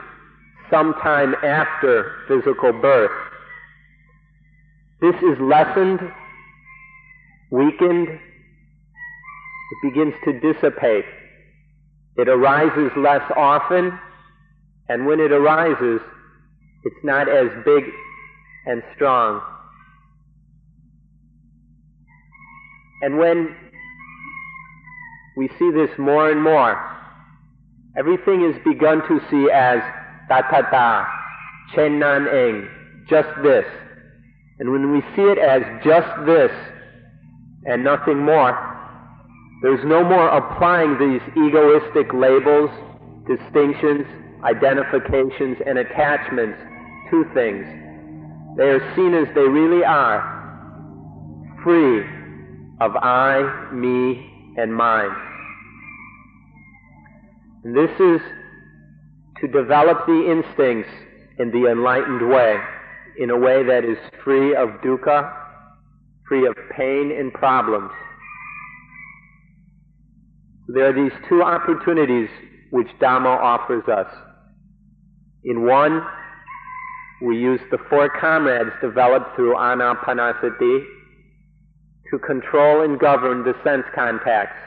[0.70, 3.12] sometime after physical birth.
[5.00, 6.00] This is lessened,
[7.52, 8.08] weakened,
[9.70, 11.06] it begins to dissipate.
[12.16, 13.98] It arises less often,
[14.90, 16.02] and when it arises,
[16.84, 17.84] it's not as big
[18.66, 19.42] and strong.
[23.02, 23.56] And when
[25.36, 26.97] we see this more and more,
[27.98, 29.80] everything is begun to see as
[30.30, 31.08] tatata,
[31.74, 32.68] chennan eng,
[33.10, 33.66] just this.
[34.60, 36.52] And when we see it as just this
[37.66, 38.56] and nothing more,
[39.62, 42.70] there's no more applying these egoistic labels,
[43.28, 44.06] distinctions,
[44.44, 46.60] identifications, and attachments
[47.10, 47.66] to things.
[48.58, 50.22] They are seen as they really are,
[51.64, 52.02] free
[52.80, 55.27] of I, me, and mine.
[57.64, 58.22] And this is
[59.42, 60.90] to develop the instincts
[61.40, 62.58] in the enlightened way,
[63.20, 65.34] in a way that is free of dukkha,
[66.28, 67.92] free of pain and problems.
[70.68, 72.30] There are these two opportunities
[72.72, 74.08] which Dhamma offers us.
[75.46, 76.02] In one,
[77.22, 80.86] we use the four comrades developed through anapanasati
[82.12, 84.58] to control and govern the sense contacts.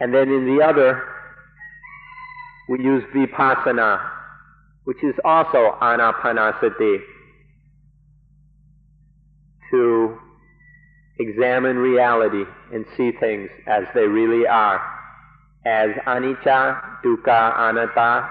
[0.00, 1.02] And then in the other,
[2.68, 4.00] we use vipassana,
[4.84, 6.98] which is also anapanasati,
[9.70, 10.18] to
[11.18, 14.80] examine reality and see things as they really are,
[15.64, 18.28] as anicca, dukkha, anatta,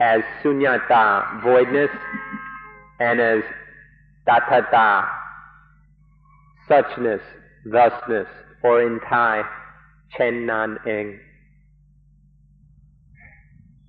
[0.00, 1.90] as sunyata, voidness,
[3.00, 3.42] and as
[4.26, 5.08] tatata,
[6.68, 7.20] suchness,
[7.64, 8.26] thusness,
[8.62, 9.42] or in Thai,
[10.16, 11.18] chen nan eng.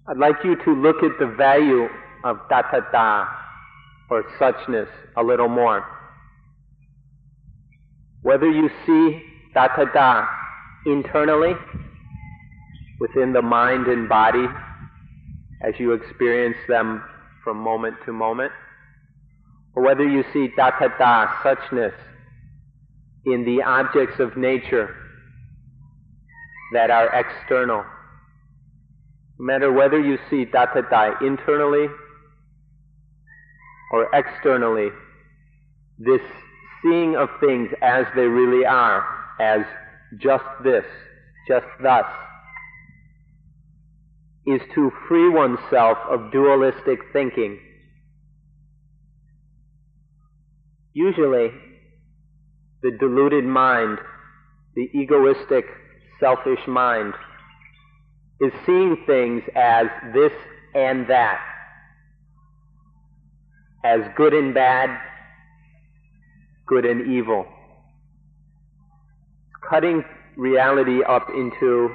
[0.07, 1.87] I'd like you to look at the value
[2.23, 3.27] of tatata,
[4.09, 5.85] or suchness, a little more.
[8.21, 9.23] Whether you see
[9.55, 10.27] tatata
[10.85, 11.53] internally,
[12.99, 14.45] within the mind and body,
[15.61, 17.03] as you experience them
[17.43, 18.51] from moment to moment,
[19.75, 21.93] or whether you see tatata, suchness,
[23.25, 24.95] in the objects of nature
[26.73, 27.83] that are external.
[29.39, 31.87] No matter whether you see tatata internally
[33.91, 34.89] or externally,
[35.97, 36.21] this
[36.81, 39.03] seeing of things as they really are,
[39.39, 39.61] as
[40.17, 40.85] just this,
[41.47, 42.05] just thus,
[44.47, 47.59] is to free oneself of dualistic thinking.
[50.93, 51.51] Usually,
[52.81, 53.99] the deluded mind,
[54.75, 55.65] the egoistic,
[56.21, 57.13] selfish mind,
[58.39, 60.31] is seeing things as this
[60.73, 61.41] and that,
[63.83, 64.89] as good and bad,
[66.67, 67.45] good and evil.
[69.69, 70.03] Cutting
[70.37, 71.93] reality up into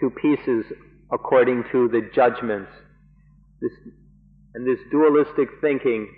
[0.00, 0.64] two pieces
[1.12, 2.70] according to the judgments,
[3.60, 3.72] This,
[4.54, 6.08] and this dualistic thinking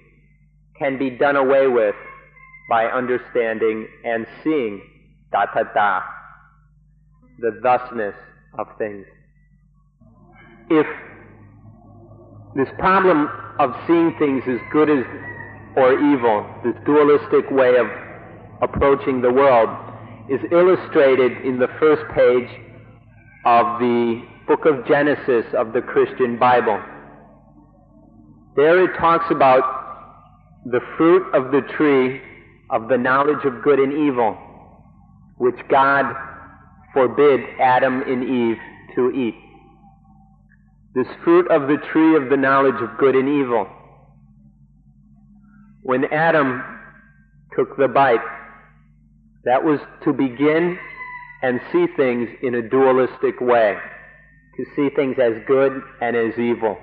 [0.78, 1.94] can be done away with
[2.68, 4.82] by understanding and seeing
[5.32, 6.02] da ta da,
[7.38, 8.14] the thusness
[8.58, 9.06] of things.
[10.70, 10.86] If
[12.54, 13.28] this problem
[13.58, 15.04] of seeing things as good as
[15.76, 17.86] or evil, this dualistic way of
[18.62, 19.68] approaching the world,
[20.30, 22.48] is illustrated in the first page
[23.44, 26.80] of the book of Genesis of the Christian Bible.
[28.56, 32.22] There it talks about the fruit of the tree
[32.70, 34.36] of the knowledge of good and evil,
[35.36, 36.06] which God
[36.96, 38.56] forbid Adam and Eve
[38.94, 39.34] to eat.
[40.94, 43.68] This fruit of the tree of the knowledge of good and evil.
[45.82, 46.62] When Adam
[47.54, 48.24] took the bite,
[49.44, 50.78] that was to begin
[51.42, 53.76] and see things in a dualistic way,
[54.56, 56.78] to see things as good and as evil.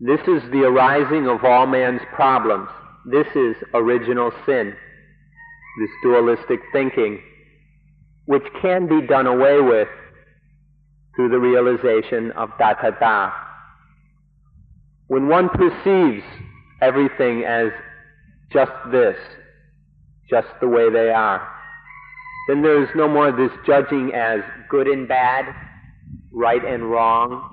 [0.00, 2.68] This is the arising of all man's problems.
[3.06, 4.74] This is original sin,
[5.78, 7.20] this dualistic thinking,
[8.30, 9.88] which can be done away with
[11.16, 13.32] through the realization of da.
[15.08, 16.22] When one perceives
[16.80, 17.72] everything as
[18.52, 19.16] just this,
[20.30, 21.44] just the way they are,
[22.46, 25.52] then there is no more this judging as good and bad,
[26.30, 27.52] right and wrong,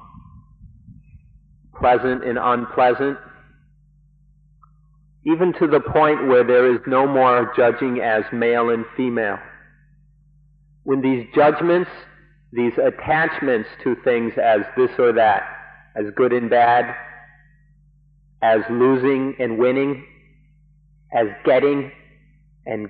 [1.80, 3.18] pleasant and unpleasant
[5.26, 9.40] even to the point where there is no more judging as male and female.
[10.88, 11.90] When these judgments,
[12.54, 15.44] these attachments to things as this or that,
[15.98, 16.96] as good and bad,
[18.42, 20.06] as losing and winning,
[21.14, 21.92] as getting
[22.66, 22.90] and,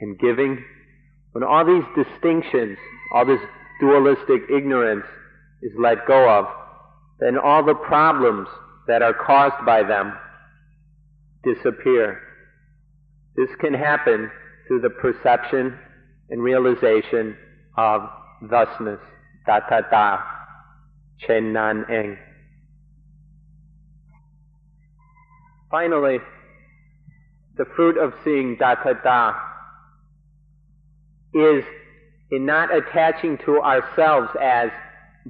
[0.00, 0.64] and giving,
[1.32, 2.78] when all these distinctions,
[3.12, 3.42] all this
[3.80, 5.04] dualistic ignorance
[5.60, 6.46] is let go of,
[7.20, 8.48] then all the problems
[8.88, 10.14] that are caused by them
[11.44, 12.18] disappear.
[13.36, 14.30] This can happen
[14.66, 15.78] through the perception
[16.30, 17.36] and realization
[17.76, 18.08] of
[18.50, 19.00] thusness,
[19.46, 20.18] da ta da,
[21.20, 22.18] chen nan eng.
[25.70, 26.18] Finally,
[27.56, 29.34] the fruit of seeing da ta da
[31.34, 31.64] is
[32.30, 34.70] in not attaching to ourselves as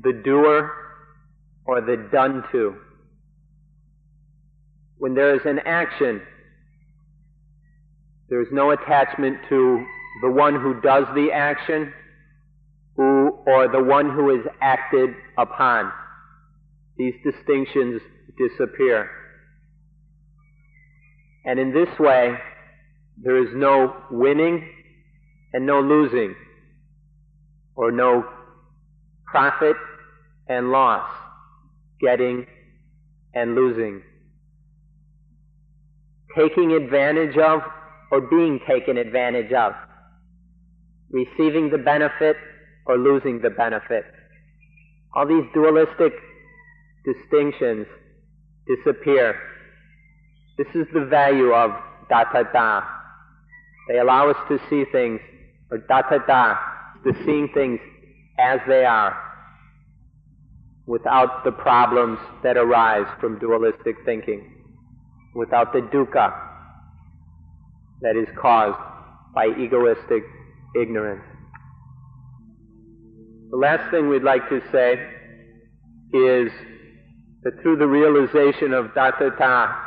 [0.03, 0.70] the doer
[1.64, 2.74] or the done to.
[4.99, 6.22] When there is an action,
[8.28, 9.84] there is no attachment to
[10.23, 11.93] the one who does the action
[12.97, 15.93] who, or the one who is acted upon.
[16.97, 18.01] These distinctions
[18.39, 19.11] disappear.
[21.45, 22.35] And in this way,
[23.23, 24.67] there is no winning
[25.53, 26.35] and no losing,
[27.75, 28.25] or no
[29.27, 29.77] profit
[30.49, 31.09] and loss,
[32.01, 32.47] getting
[33.35, 34.03] and losing
[36.37, 37.61] taking advantage of
[38.11, 39.73] or being taken advantage of,
[41.11, 42.37] receiving the benefit
[42.87, 44.05] or losing the benefit.
[45.15, 46.13] All these dualistic
[47.05, 47.87] distinctions
[48.67, 49.39] disappear.
[50.59, 51.71] This is the value of
[52.09, 52.83] da ta da.
[53.89, 55.21] They allow us to see things,
[55.71, 56.59] or tatata,
[57.05, 57.79] to seeing things
[58.39, 59.17] as they are,
[60.87, 64.53] without the problems that arise from dualistic thinking
[65.37, 66.35] without the dukkha
[68.01, 68.79] that is caused
[69.35, 70.25] by egoistic
[70.81, 71.24] ignorance.
[73.51, 74.95] The last thing we'd like to say
[76.12, 76.51] is
[77.43, 79.83] that through the realization of da ta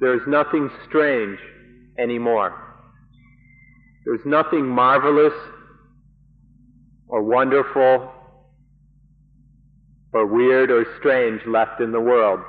[0.00, 1.38] there's nothing strange
[1.96, 2.52] anymore.
[4.04, 5.32] There's nothing marvelous
[7.06, 8.10] or wonderful
[10.12, 12.40] or weird or strange left in the world.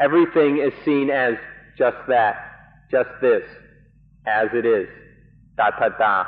[0.00, 1.34] Everything is seen as
[1.78, 2.34] just that,
[2.90, 3.44] just this,
[4.26, 4.88] as it is.
[5.56, 6.24] Da ta da.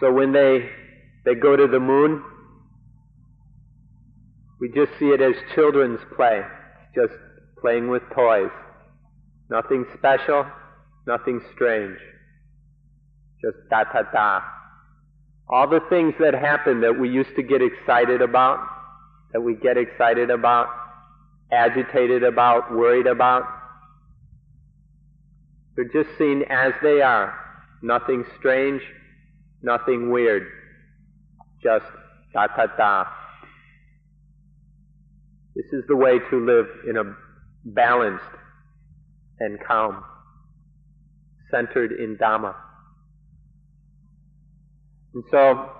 [0.00, 0.68] So when they
[1.24, 2.22] they go to the moon,
[4.60, 6.42] we just see it as children's play,
[6.94, 7.12] just
[7.60, 8.50] playing with toys.
[9.50, 10.46] Nothing special,
[11.06, 11.98] nothing strange.
[13.42, 14.40] Just da ta da.
[15.48, 18.58] All the things that happen that we used to get excited about,
[19.32, 20.68] that we get excited about,
[21.52, 23.44] agitated about, worried about.
[25.76, 27.45] They're just seen as they are.
[27.82, 28.82] Nothing strange,
[29.62, 30.46] nothing weird.
[31.62, 31.86] Just
[32.32, 33.04] da ta da.
[35.54, 37.16] This is the way to live in a
[37.64, 38.24] balanced
[39.40, 40.04] and calm,
[41.50, 42.54] centered in Dhamma.
[45.14, 45.70] And so,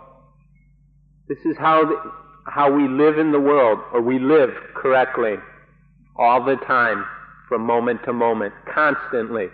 [1.28, 2.12] this is how the,
[2.47, 5.34] how we live in the world, or we live correctly
[6.18, 7.05] all the time,
[7.49, 9.49] from moment to moment, constantly.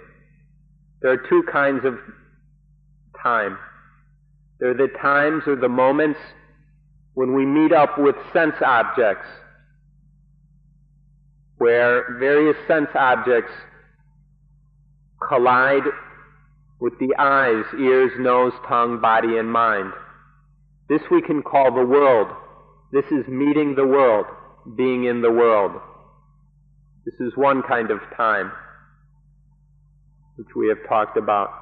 [1.00, 1.98] There are two kinds of
[3.22, 3.58] time.
[4.58, 6.18] They're the times or the moments
[7.14, 9.26] when we meet up with sense objects,
[11.58, 13.52] where various sense objects
[15.28, 15.82] collide
[16.80, 19.92] with the eyes, ears, nose, tongue, body, and mind.
[20.88, 22.28] This we can call the world.
[22.92, 24.26] This is meeting the world,
[24.76, 25.72] being in the world.
[27.04, 28.52] This is one kind of time,
[30.36, 31.61] which we have talked about.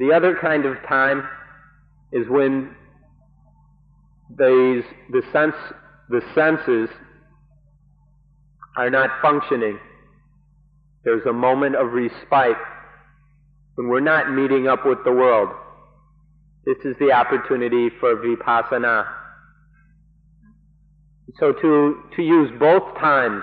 [0.00, 1.28] The other kind of time
[2.10, 2.74] is when
[4.30, 5.54] these, the, sense,
[6.08, 6.88] the senses
[8.78, 9.78] are not functioning.
[11.04, 12.56] There's a moment of respite
[13.74, 15.50] when we're not meeting up with the world.
[16.64, 19.06] This is the opportunity for vipassana.
[21.38, 23.42] So to, to use both times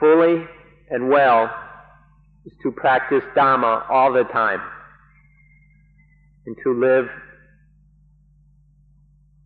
[0.00, 0.46] fully
[0.88, 1.50] and well
[2.46, 4.62] is to practice Dhamma all the time
[6.46, 7.06] and to live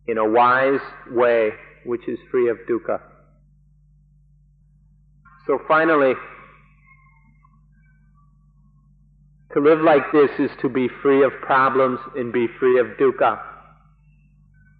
[0.07, 0.79] in a wise
[1.11, 1.51] way
[1.85, 2.99] which is free of dukkha.
[5.47, 6.13] So finally,
[9.53, 13.41] to live like this is to be free of problems and be free of dukkha.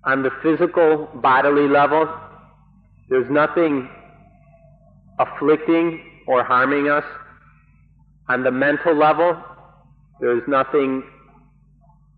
[0.05, 2.07] On the physical, bodily level,
[3.09, 3.89] there's nothing
[5.19, 7.03] afflicting or harming us.
[8.29, 9.41] On the mental level,
[10.21, 11.03] there's nothing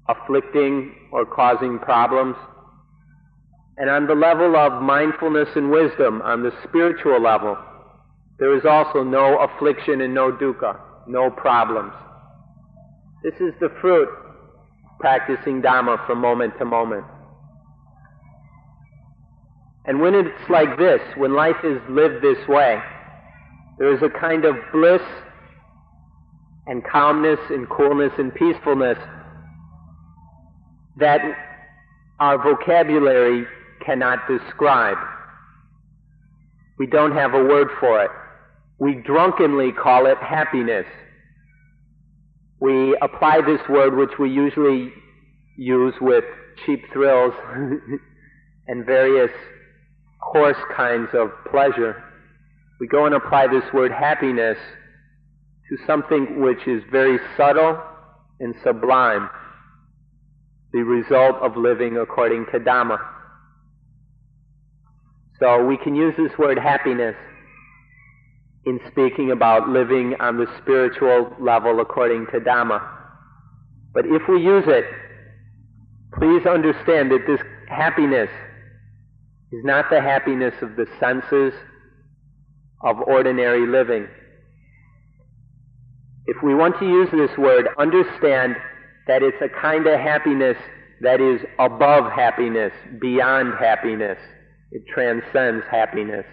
[0.08, 2.36] afflicting or causing problems.
[3.78, 7.58] And on the level of mindfulness and wisdom, on the spiritual level,
[8.39, 11.93] there is also no affliction and no dukkha, no problems.
[13.24, 14.10] This is the fruit
[14.99, 17.06] practicing Dhamma from moment to moment.
[19.86, 22.80] And when it's like this, when life is lived this way,
[23.80, 25.02] there is a kind of bliss
[26.68, 28.97] and calmness and coolness and peacefulness
[30.98, 31.22] that
[32.20, 33.46] our vocabulary
[33.86, 34.98] cannot describe.
[36.78, 38.12] We don't have a word for it.
[38.80, 40.86] We drunkenly call it happiness.
[42.60, 44.94] We apply this word, which we usually
[45.58, 46.24] use with
[46.66, 47.34] cheap thrills
[48.68, 49.32] and various
[50.22, 52.04] coarse kinds of pleasure.
[52.80, 54.58] We go and apply this word happiness
[55.70, 57.82] to something which is very subtle
[58.39, 59.30] and sublime
[60.74, 62.97] the result of living according to Dhamma.
[65.39, 67.15] So we can use this word happiness
[68.65, 72.82] in speaking about living on the spiritual level according to Dhamma.
[73.93, 74.86] But if we use it,
[76.13, 78.30] please understand that this happiness
[79.51, 81.53] is not the happiness of the senses
[82.84, 84.07] of ordinary living.
[86.28, 88.55] If we want to use this word, understand
[89.08, 90.58] that it's a kind of happiness
[91.02, 94.18] that is above happiness, beyond happiness.
[94.72, 96.26] It transcends happiness.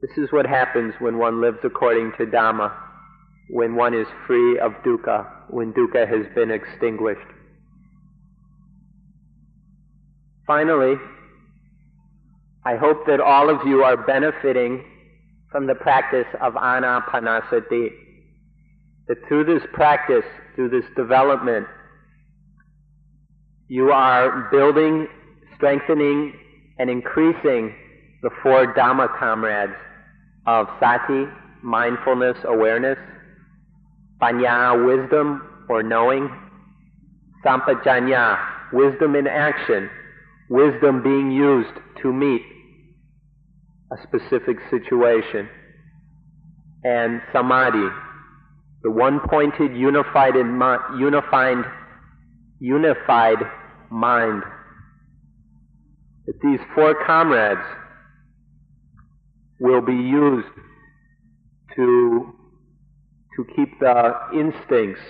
[0.00, 2.72] This is what happens when one lives according to Dhamma,
[3.50, 7.20] when one is free of dukkha, when dukkha has been extinguished.
[10.46, 10.96] Finally,
[12.64, 14.84] I hope that all of you are benefiting
[15.50, 17.88] from the practice of anapanasati.
[19.08, 20.24] That through this practice,
[20.54, 21.66] through this development,
[23.68, 25.08] you are building,
[25.56, 26.34] strengthening,
[26.78, 27.74] and increasing
[28.22, 29.72] the four Dhamma comrades
[30.46, 31.24] of sati,
[31.62, 32.98] mindfulness, awareness,
[34.20, 36.28] panya, wisdom or knowing,
[37.44, 38.38] sampajanya,
[38.72, 39.88] wisdom in action,
[40.48, 42.42] wisdom being used to meet
[43.92, 45.48] a specific situation,
[46.84, 47.88] and samadhi,
[48.82, 51.64] the one-pointed, unified, unified,
[52.58, 53.38] unified
[53.90, 54.42] mind.
[56.26, 57.60] That these four comrades
[59.60, 60.48] will be used
[61.76, 62.34] to,
[63.36, 65.00] to keep the instincts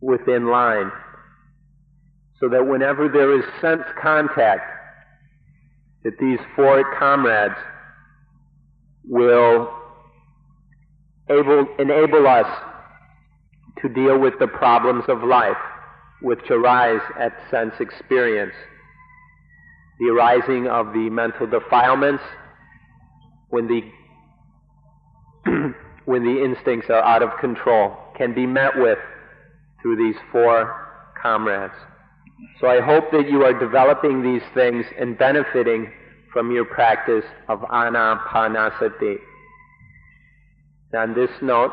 [0.00, 0.92] within line.
[2.40, 4.70] So that whenever there is sense contact,
[6.04, 7.54] that these four comrades
[9.08, 9.85] will
[11.30, 12.46] able, enable us
[13.82, 15.56] to deal with the problems of life
[16.22, 18.54] which arise at sense experience.
[20.00, 22.22] The arising of the mental defilements,
[23.50, 23.82] when the
[26.04, 28.98] when the instincts are out of control can be met with
[29.80, 30.88] through these four
[31.20, 31.74] comrades.
[32.60, 35.92] So I hope that you are developing these things and benefiting
[36.32, 39.16] from your practice of anapanasati.
[40.94, 41.72] On this note,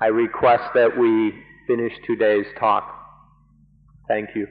[0.00, 1.34] I request that we
[1.66, 2.84] finish today's talk.
[4.08, 4.46] Thank you.